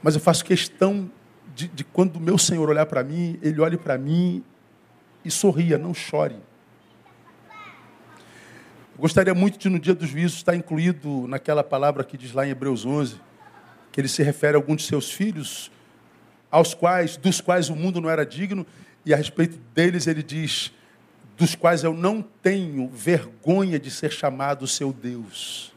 [0.03, 1.11] Mas eu faço questão
[1.55, 4.45] de, de quando o meu Senhor olhar para mim, Ele olhe para mim
[5.29, 6.37] e sorria, não chore.
[8.99, 12.51] Gostaria muito de, no dia dos juízos, estar incluído naquela palavra que diz lá em
[12.51, 13.20] Hebreus 11,
[13.93, 15.70] que ele se refere a alguns de seus filhos,
[16.51, 18.66] aos quais, dos quais o mundo não era digno,
[19.05, 20.72] e a respeito deles ele diz,
[21.37, 25.72] dos quais eu não tenho vergonha de ser chamado seu Deus.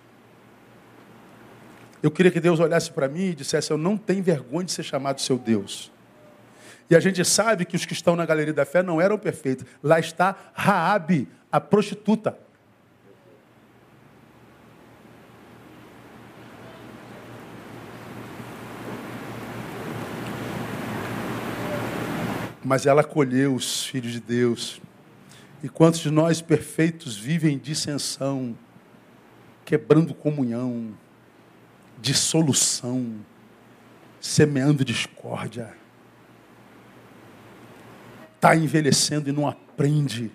[2.02, 4.84] Eu queria que Deus olhasse para mim e dissesse: Eu não tenho vergonha de ser
[4.84, 5.92] chamado seu Deus.
[6.92, 9.66] E a gente sabe que os que estão na galeria da fé não eram perfeitos.
[9.82, 12.38] Lá está Raabe, a prostituta.
[22.62, 24.82] Mas ela acolheu os filhos de Deus.
[25.64, 28.54] E quantos de nós perfeitos vivem em dissensão,
[29.64, 30.92] quebrando comunhão,
[32.02, 33.16] dissolução,
[34.20, 35.80] semeando discórdia.
[38.42, 40.32] Está envelhecendo e não aprende,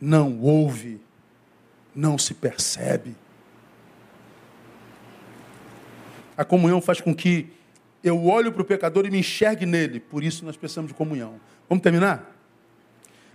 [0.00, 0.98] não ouve,
[1.94, 3.14] não se percebe.
[6.34, 7.52] A comunhão faz com que
[8.02, 10.00] eu olhe para o pecador e me enxergue nele.
[10.00, 11.38] Por isso nós precisamos de comunhão.
[11.68, 12.34] Vamos terminar?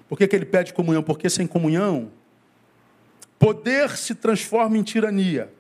[0.10, 1.04] Por que, que ele pede comunhão?
[1.04, 2.12] Porque sem comunhão,
[3.38, 5.54] poder se transforma em tirania,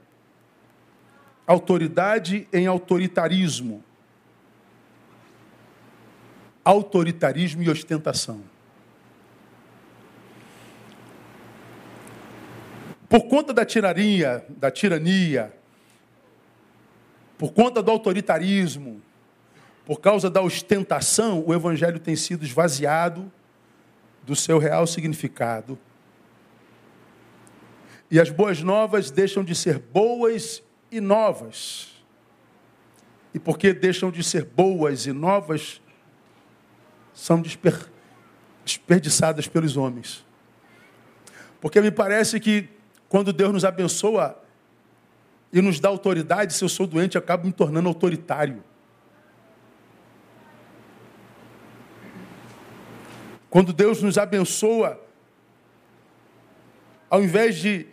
[1.45, 3.83] autoridade em autoritarismo,
[6.67, 8.43] autoritarismo e ostentação.
[13.07, 15.53] Por conta da tirania, da tirania,
[17.37, 19.01] por conta do autoritarismo,
[19.85, 23.31] por causa da ostentação, o evangelho tem sido esvaziado
[24.23, 25.79] do seu real significado.
[28.11, 30.61] E as boas novas deixam de ser boas
[30.91, 31.93] e novas.
[33.33, 35.81] E porque deixam de ser boas e novas,
[37.17, 37.75] são desper,
[38.63, 40.23] desperdiçadas pelos homens.
[41.59, 42.69] Porque me parece que
[43.09, 44.39] quando Deus nos abençoa
[45.51, 48.63] e nos dá autoridade, se eu sou doente, eu acabo me tornando autoritário.
[53.49, 55.03] Quando Deus nos abençoa,
[57.09, 57.87] ao invés de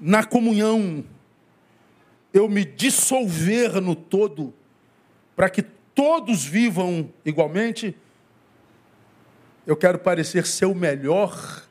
[0.00, 1.04] na comunhão
[2.32, 4.54] eu me dissolver no todo,
[5.34, 7.96] para que todos vivam igualmente,
[9.66, 11.64] eu quero parecer ser o melhor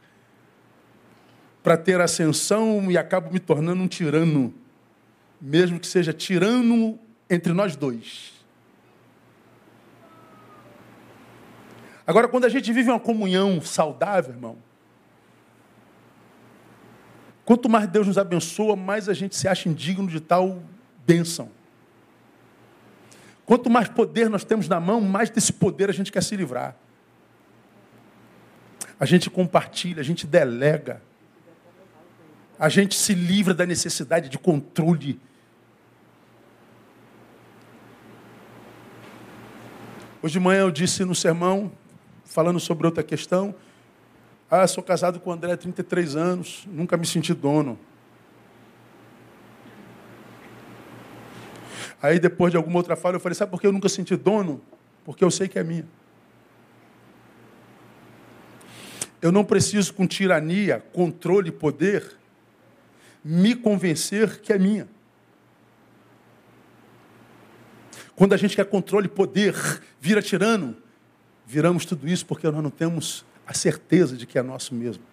[1.62, 4.54] para ter ascensão e acabo me tornando um tirano,
[5.42, 6.98] mesmo que seja tirano
[7.30, 8.34] entre nós dois.
[12.08, 14.58] Agora, quando a gente vive uma comunhão saudável, irmão,
[17.46, 20.64] quanto mais Deus nos abençoa, mais a gente se acha indigno de tal
[21.06, 21.52] bênção.
[23.50, 26.76] Quanto mais poder nós temos na mão, mais desse poder a gente quer se livrar.
[29.00, 31.02] A gente compartilha, a gente delega.
[32.60, 35.20] A gente se livra da necessidade de controle.
[40.22, 41.72] Hoje de manhã eu disse no sermão
[42.26, 43.56] falando sobre outra questão.
[44.48, 47.80] Ah, sou casado com o André há 33 anos, nunca me senti dono.
[52.02, 54.62] Aí depois de alguma outra fala, eu falei, sabe por que eu nunca senti dono?
[55.04, 55.86] Porque eu sei que é minha.
[59.22, 62.18] Eu não preciso, com tirania, controle, poder,
[63.24, 64.88] me convencer que é minha.
[68.16, 69.56] Quando a gente quer controle, poder,
[70.00, 70.76] vira tirano,
[71.46, 75.09] viramos tudo isso porque nós não temos a certeza de que é nosso mesmo.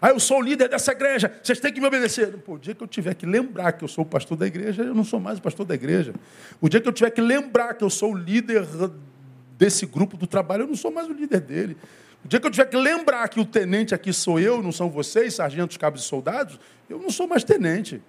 [0.00, 2.32] Ah, eu sou o líder dessa igreja, vocês têm que me obedecer.
[2.38, 4.82] Pô, o dia que eu tiver que lembrar que eu sou o pastor da igreja,
[4.82, 6.14] eu não sou mais o pastor da igreja.
[6.60, 8.64] O dia que eu tiver que lembrar que eu sou o líder
[9.56, 11.76] desse grupo do trabalho, eu não sou mais o líder dele.
[12.24, 14.88] O dia que eu tiver que lembrar que o tenente aqui sou eu, não são
[14.88, 18.00] vocês, sargentos, cabos e soldados, eu não sou mais tenente.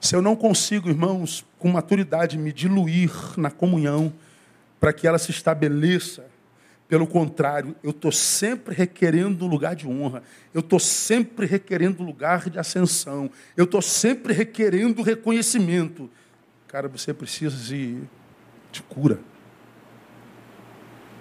[0.00, 4.12] Se eu não consigo, irmãos, com maturidade, me diluir na comunhão
[4.78, 6.24] para que ela se estabeleça,
[6.88, 10.22] pelo contrário, eu estou sempre requerendo um lugar de honra,
[10.54, 16.08] eu estou sempre requerendo um lugar de ascensão, eu estou sempre requerendo reconhecimento.
[16.66, 18.00] Cara, você precisa de,
[18.72, 19.20] de cura.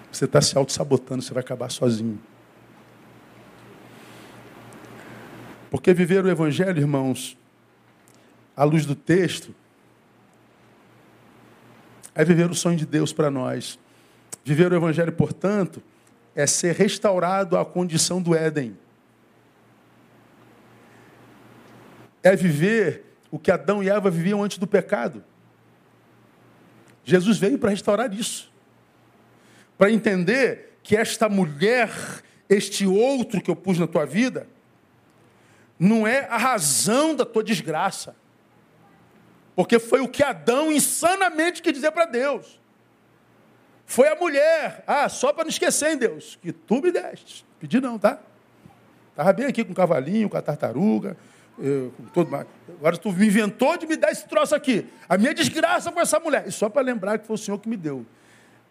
[0.10, 2.20] Você está se auto-sabotando, você vai acabar sozinho.
[5.70, 7.38] Porque viver o Evangelho, irmãos,
[8.56, 9.54] à luz do texto,
[12.16, 13.78] é viver o sonho de Deus para nós.
[14.48, 15.84] Viver o Evangelho, portanto,
[16.34, 18.78] é ser restaurado à condição do Éden.
[22.24, 25.22] É viver o que Adão e Eva viviam antes do pecado.
[27.04, 28.50] Jesus veio para restaurar isso.
[29.78, 31.92] Para entender que esta mulher,
[32.48, 34.48] este outro que eu pus na tua vida,
[35.78, 38.16] não é a razão da tua desgraça.
[39.58, 42.58] Porque foi o que Adão insanamente quis dizer para Deus.
[43.88, 44.84] Foi a mulher.
[44.86, 47.46] Ah, só para não esquecer, hein, Deus, que tu me deste.
[47.58, 48.20] Pedi não, tá?
[49.12, 51.16] Estava bem aqui com o cavalinho, com a tartaruga,
[51.58, 52.46] eu, com todo mais.
[52.68, 54.86] Agora tu me inventou de me dar esse troço aqui.
[55.08, 56.46] A minha desgraça foi essa mulher.
[56.46, 58.06] E só para lembrar que foi o Senhor que me deu.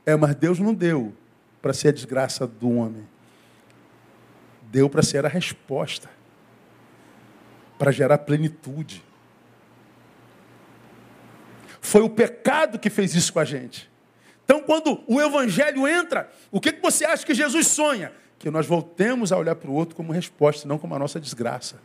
[0.05, 1.15] É, mas Deus não deu
[1.63, 3.09] para ser a desgraça do homem.
[4.71, 6.11] Deu para ser a resposta.
[7.79, 9.03] Para gerar plenitude.
[11.81, 13.91] Foi o pecado que fez isso com a gente.
[14.47, 18.13] Então, quando o evangelho entra, o que, que você acha que Jesus sonha?
[18.39, 21.77] Que nós voltemos a olhar para o outro como resposta, não como a nossa desgraça.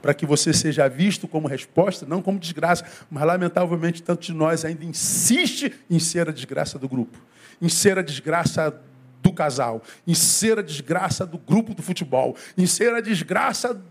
[0.00, 2.84] para que você seja visto como resposta, não como desgraça.
[3.10, 7.18] Mas, lamentavelmente, tanto de nós ainda insiste em ser a desgraça do grupo,
[7.60, 8.80] em ser a desgraça
[9.20, 13.82] do casal, em ser a desgraça do grupo do futebol, em ser a desgraça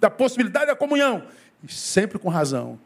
[0.00, 1.22] da possibilidade da comunhão.
[1.62, 2.76] E sempre com razão.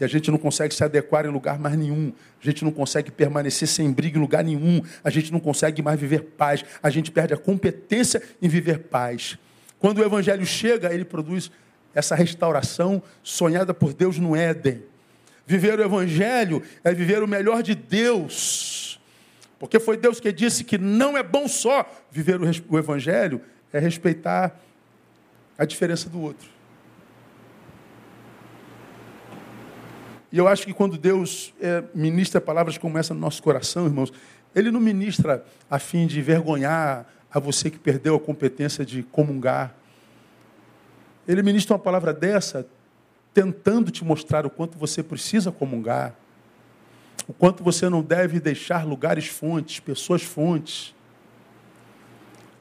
[0.00, 2.12] E a gente não consegue se adequar em lugar mais nenhum.
[2.40, 4.82] A gente não consegue permanecer sem briga em lugar nenhum.
[5.02, 6.64] A gente não consegue mais viver paz.
[6.82, 9.38] A gente perde a competência em viver paz.
[9.78, 11.50] Quando o Evangelho chega, ele produz
[11.94, 14.82] essa restauração sonhada por Deus no Éden.
[15.46, 19.00] Viver o Evangelho é viver o melhor de Deus.
[19.58, 23.40] Porque foi Deus que disse que não é bom só viver o Evangelho,
[23.72, 24.60] é respeitar
[25.56, 26.55] a diferença do outro.
[30.32, 34.12] E eu acho que quando Deus é, ministra palavras como essa no nosso coração, irmãos,
[34.54, 39.74] Ele não ministra a fim de envergonhar a você que perdeu a competência de comungar.
[41.28, 42.66] Ele ministra uma palavra dessa
[43.34, 46.14] tentando te mostrar o quanto você precisa comungar,
[47.28, 50.94] o quanto você não deve deixar lugares fontes, pessoas fontes,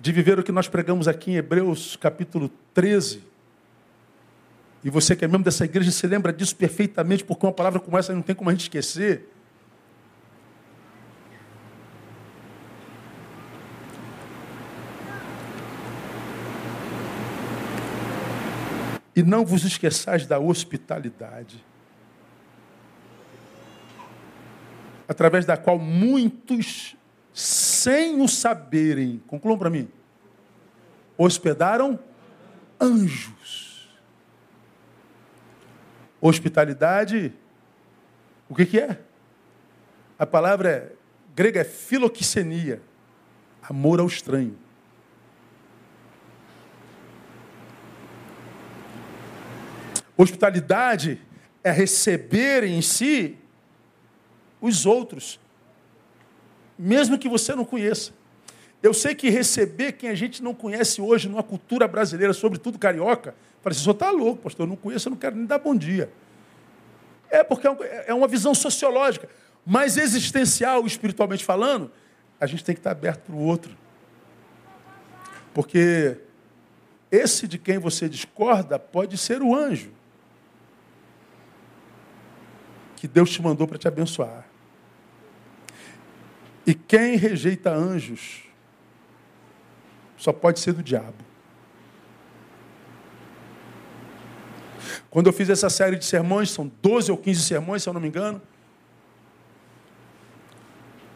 [0.02, 3.24] de viver o que nós pregamos aqui em Hebreus capítulo 13.
[4.86, 7.98] E você que é membro dessa igreja se lembra disso perfeitamente, porque uma palavra como
[7.98, 9.28] essa não tem como a gente esquecer.
[19.16, 21.66] E não vos esqueçais da hospitalidade,
[25.07, 26.95] através da qual muitos,
[27.34, 29.90] sem o saberem, concluam para mim,
[31.18, 31.98] hospedaram
[32.80, 33.74] anjos.
[36.22, 37.34] Hospitalidade,
[38.50, 39.00] o que, que é?
[40.18, 40.92] A palavra é,
[41.36, 42.82] grega é filoquicenia,
[43.62, 44.58] amor ao estranho.
[50.18, 51.22] Hospitalidade
[51.64, 53.38] é receber em si
[54.62, 55.40] os outros,
[56.78, 58.14] mesmo que você não conheça.
[58.86, 63.34] Eu sei que receber quem a gente não conhece hoje numa cultura brasileira, sobretudo carioca,
[63.64, 65.76] parece que você está louco, pastor, eu não conheço, eu não quero nem dar bom
[65.76, 66.07] dia.
[67.28, 69.28] É porque é, é uma visão sociológica,
[69.66, 71.91] mas existencial, espiritualmente falando,
[72.40, 73.76] a gente tem que estar aberto para o outro.
[75.52, 76.20] Porque
[77.12, 79.90] esse de quem você discorda pode ser o anjo.
[82.95, 84.45] que Deus te mandou para te abençoar.
[86.66, 88.44] E quem rejeita anjos
[90.18, 91.16] só pode ser do diabo.
[95.10, 98.02] Quando eu fiz essa série de sermões, são 12 ou 15 sermões, se eu não
[98.02, 98.42] me engano.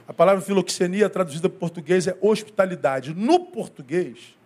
[0.08, 3.14] A palavra filoxenia, traduzida para o português, é hospitalidade.
[3.14, 4.38] No português,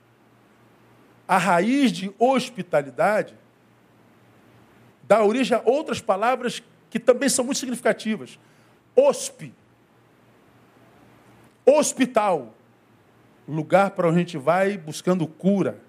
[1.28, 3.36] a raiz de hospitalidade
[5.04, 8.40] dá origem a outras palavras que também são muito significativas.
[8.96, 9.54] Hospi.
[11.66, 12.54] Hospital.
[13.48, 15.80] Lugar para onde a gente vai buscando cura.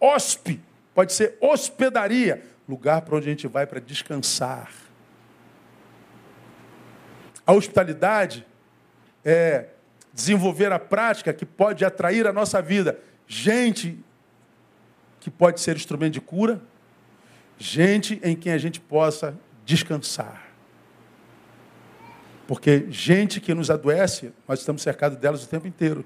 [0.00, 0.60] Hospe.
[0.94, 2.42] Pode ser hospedaria.
[2.68, 4.70] Lugar para onde a gente vai para descansar.
[7.46, 8.46] A hospitalidade
[9.24, 9.68] é
[10.12, 13.98] desenvolver a prática que pode atrair a nossa vida gente
[15.20, 16.62] que pode ser instrumento de cura,
[17.58, 20.45] gente em quem a gente possa descansar.
[22.46, 26.04] Porque gente que nos adoece, nós estamos cercados delas o tempo inteiro.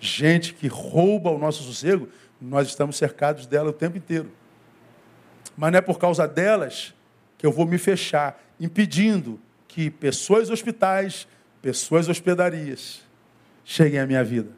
[0.00, 2.08] Gente que rouba o nosso sossego,
[2.40, 4.30] nós estamos cercados dela o tempo inteiro.
[5.56, 6.94] Mas não é por causa delas
[7.38, 11.26] que eu vou me fechar, impedindo que pessoas hospitais,
[11.62, 13.02] pessoas hospedarias
[13.64, 14.50] cheguem à minha vida.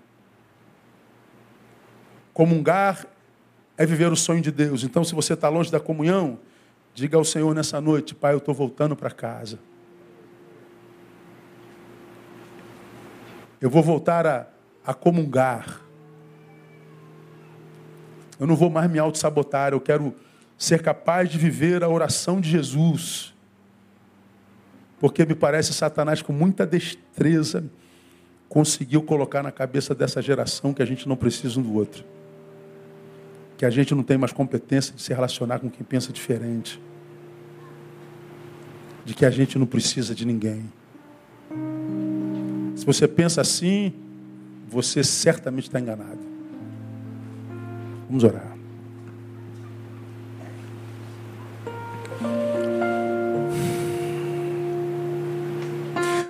[2.32, 3.06] Comungar
[3.76, 4.82] é viver o sonho de Deus.
[4.82, 6.38] Então, se você está longe da comunhão,
[6.98, 9.56] Diga ao Senhor nessa noite, Pai, eu estou voltando para casa.
[13.60, 14.47] Eu vou voltar a,
[14.85, 15.80] a comungar.
[18.39, 19.72] Eu não vou mais me auto-sabotar.
[19.72, 20.14] Eu quero
[20.56, 23.35] ser capaz de viver a oração de Jesus.
[25.01, 27.64] Porque me parece Satanás, com muita destreza,
[28.48, 32.05] conseguiu colocar na cabeça dessa geração que a gente não precisa um do outro.
[33.56, 36.80] Que a gente não tem mais competência de se relacionar com quem pensa diferente
[39.09, 40.70] de que a gente não precisa de ninguém.
[42.78, 43.92] Se você pensa assim,
[44.70, 46.20] você certamente está enganado.
[48.09, 48.56] Vamos orar.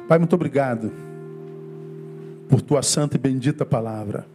[0.08, 0.90] Pai, muito obrigado
[2.48, 4.26] por tua santa e bendita palavra.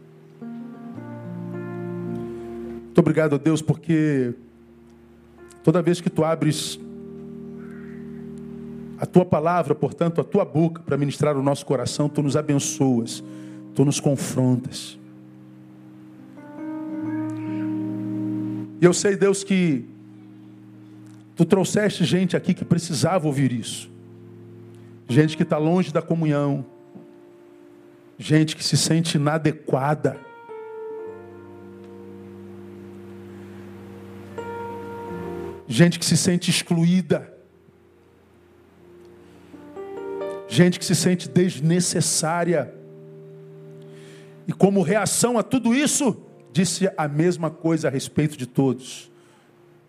[2.83, 4.35] Muito obrigado, Deus, porque
[5.63, 6.79] toda vez que tu abres
[8.97, 13.23] a tua palavra, portanto, a tua boca para ministrar o nosso coração, tu nos abençoas,
[13.73, 14.97] tu nos confrontas.
[18.79, 19.85] E eu sei, Deus, que
[21.35, 23.89] tu trouxeste gente aqui que precisava ouvir isso.
[25.07, 26.65] Gente que está longe da comunhão,
[28.17, 30.19] gente que se sente inadequada.
[35.67, 37.32] Gente que se sente excluída.
[40.53, 42.73] Gente que se sente desnecessária.
[44.47, 46.15] E como reação a tudo isso,
[46.51, 49.11] disse a mesma coisa a respeito de todos: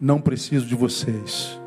[0.01, 1.61] não preciso de vocês.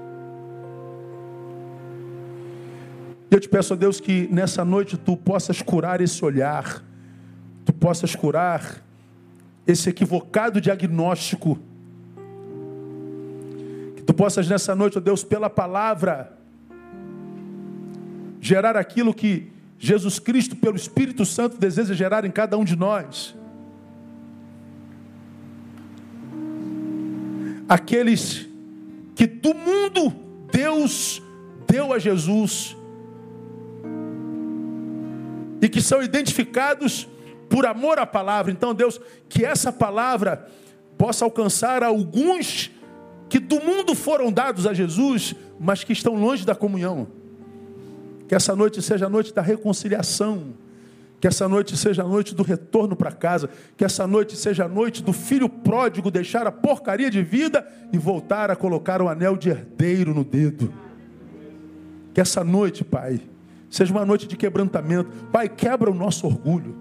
[3.30, 6.84] Eu te peço a Deus que nessa noite tu possas curar esse olhar,
[7.65, 8.84] tu possas curar
[9.68, 11.60] esse equivocado diagnóstico.
[13.98, 16.38] Que tu possas nessa noite, ó Deus, pela palavra,
[18.39, 23.35] gerar aquilo que Jesus Cristo, pelo Espírito Santo, deseja gerar em cada um de nós.
[27.69, 28.47] Aqueles
[29.15, 30.14] que do mundo
[30.51, 31.22] Deus
[31.68, 32.76] deu a Jesus
[35.61, 37.07] e que são identificados
[37.49, 38.51] por amor à palavra.
[38.51, 40.47] Então, Deus, que essa palavra
[40.97, 42.72] possa alcançar alguns
[43.30, 47.07] que do mundo foram dados a Jesus, mas que estão longe da comunhão.
[48.28, 50.54] Que essa noite seja a noite da reconciliação.
[51.20, 53.49] Que essa noite seja a noite do retorno para casa.
[53.76, 57.98] Que essa noite seja a noite do filho pródigo deixar a porcaria de vida e
[57.98, 60.72] voltar a colocar o anel de herdeiro no dedo.
[62.14, 63.22] Que essa noite, Pai,
[63.70, 65.10] seja uma noite de quebrantamento.
[65.32, 66.76] Pai, quebra o nosso orgulho.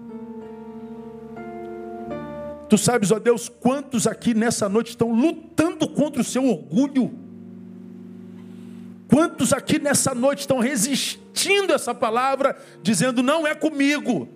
[2.69, 7.26] Tu sabes, ó Deus, quantos aqui nessa noite estão lutando contra o seu orgulho.
[9.09, 14.27] Quantos aqui nessa noite estão resistindo a essa palavra, dizendo não é comigo?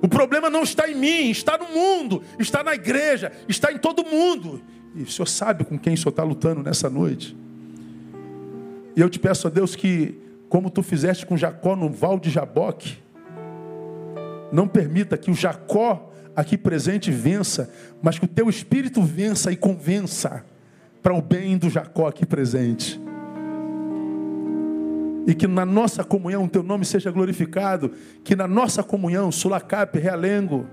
[0.00, 4.04] O problema não está em mim, está no mundo, está na igreja, está em todo
[4.04, 4.62] mundo.
[4.94, 7.36] E o Senhor sabe com quem o Senhor está lutando nessa noite.
[8.96, 10.18] E eu te peço a Deus que,
[10.48, 12.98] como tu fizeste com Jacó no val de Jaboque,
[14.50, 16.07] não permita que o Jacó
[16.38, 17.68] aqui presente vença,
[18.00, 20.44] mas que o teu espírito vença e convença
[21.02, 23.00] para o bem do Jacó aqui presente.
[25.26, 27.90] E que na nossa comunhão o teu nome seja glorificado,
[28.22, 30.64] que na nossa comunhão, Sulacap, Realengo,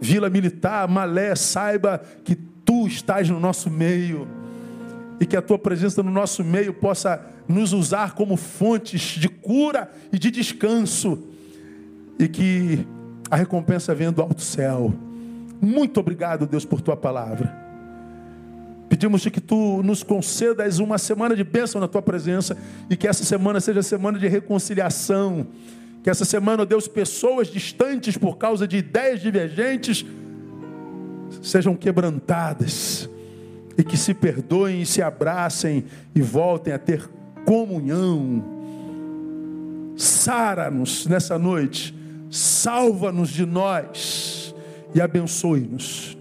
[0.00, 4.26] Vila Militar, Malé, saiba que tu estás no nosso meio
[5.20, 9.88] e que a tua presença no nosso meio possa nos usar como fontes de cura
[10.12, 11.28] e de descanso
[12.18, 12.84] e que
[13.34, 14.94] a recompensa vem do alto céu.
[15.60, 17.52] Muito obrigado, Deus, por tua palavra.
[18.88, 22.56] Pedimos que tu nos concedas uma semana de bênção na tua presença
[22.88, 25.48] e que essa semana seja semana de reconciliação.
[26.04, 30.06] Que essa semana, Deus, pessoas distantes por causa de ideias divergentes
[31.42, 33.10] sejam quebrantadas
[33.76, 37.10] e que se perdoem e se abracem e voltem a ter
[37.44, 38.44] comunhão.
[39.96, 42.03] Sara-nos nessa noite
[42.34, 44.52] salva-nos de nós
[44.92, 46.18] e abençoe-nos.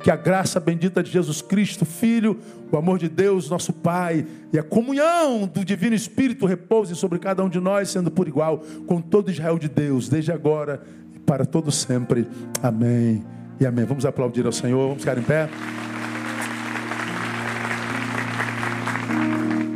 [0.00, 2.38] Que a graça bendita de Jesus Cristo, Filho,
[2.70, 7.42] o amor de Deus, nosso Pai, e a comunhão do Divino Espírito repouse sobre cada
[7.42, 10.82] um de nós, sendo por igual com todo Israel de Deus, desde agora
[11.14, 12.28] e para todo sempre.
[12.62, 13.24] Amém
[13.58, 13.84] e amém.
[13.84, 15.48] Vamos aplaudir ao Senhor, vamos ficar em pé.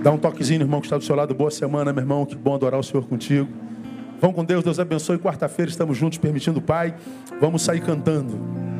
[0.05, 1.35] Dá um toquezinho, irmão, que está do seu lado.
[1.35, 2.25] Boa semana, meu irmão.
[2.25, 3.68] Que bom adorar o Senhor contigo.
[4.21, 5.19] Vão com Deus, Deus abençoe.
[5.19, 6.95] Quarta-feira estamos juntos, permitindo o Pai.
[7.41, 8.78] Vamos sair cantando.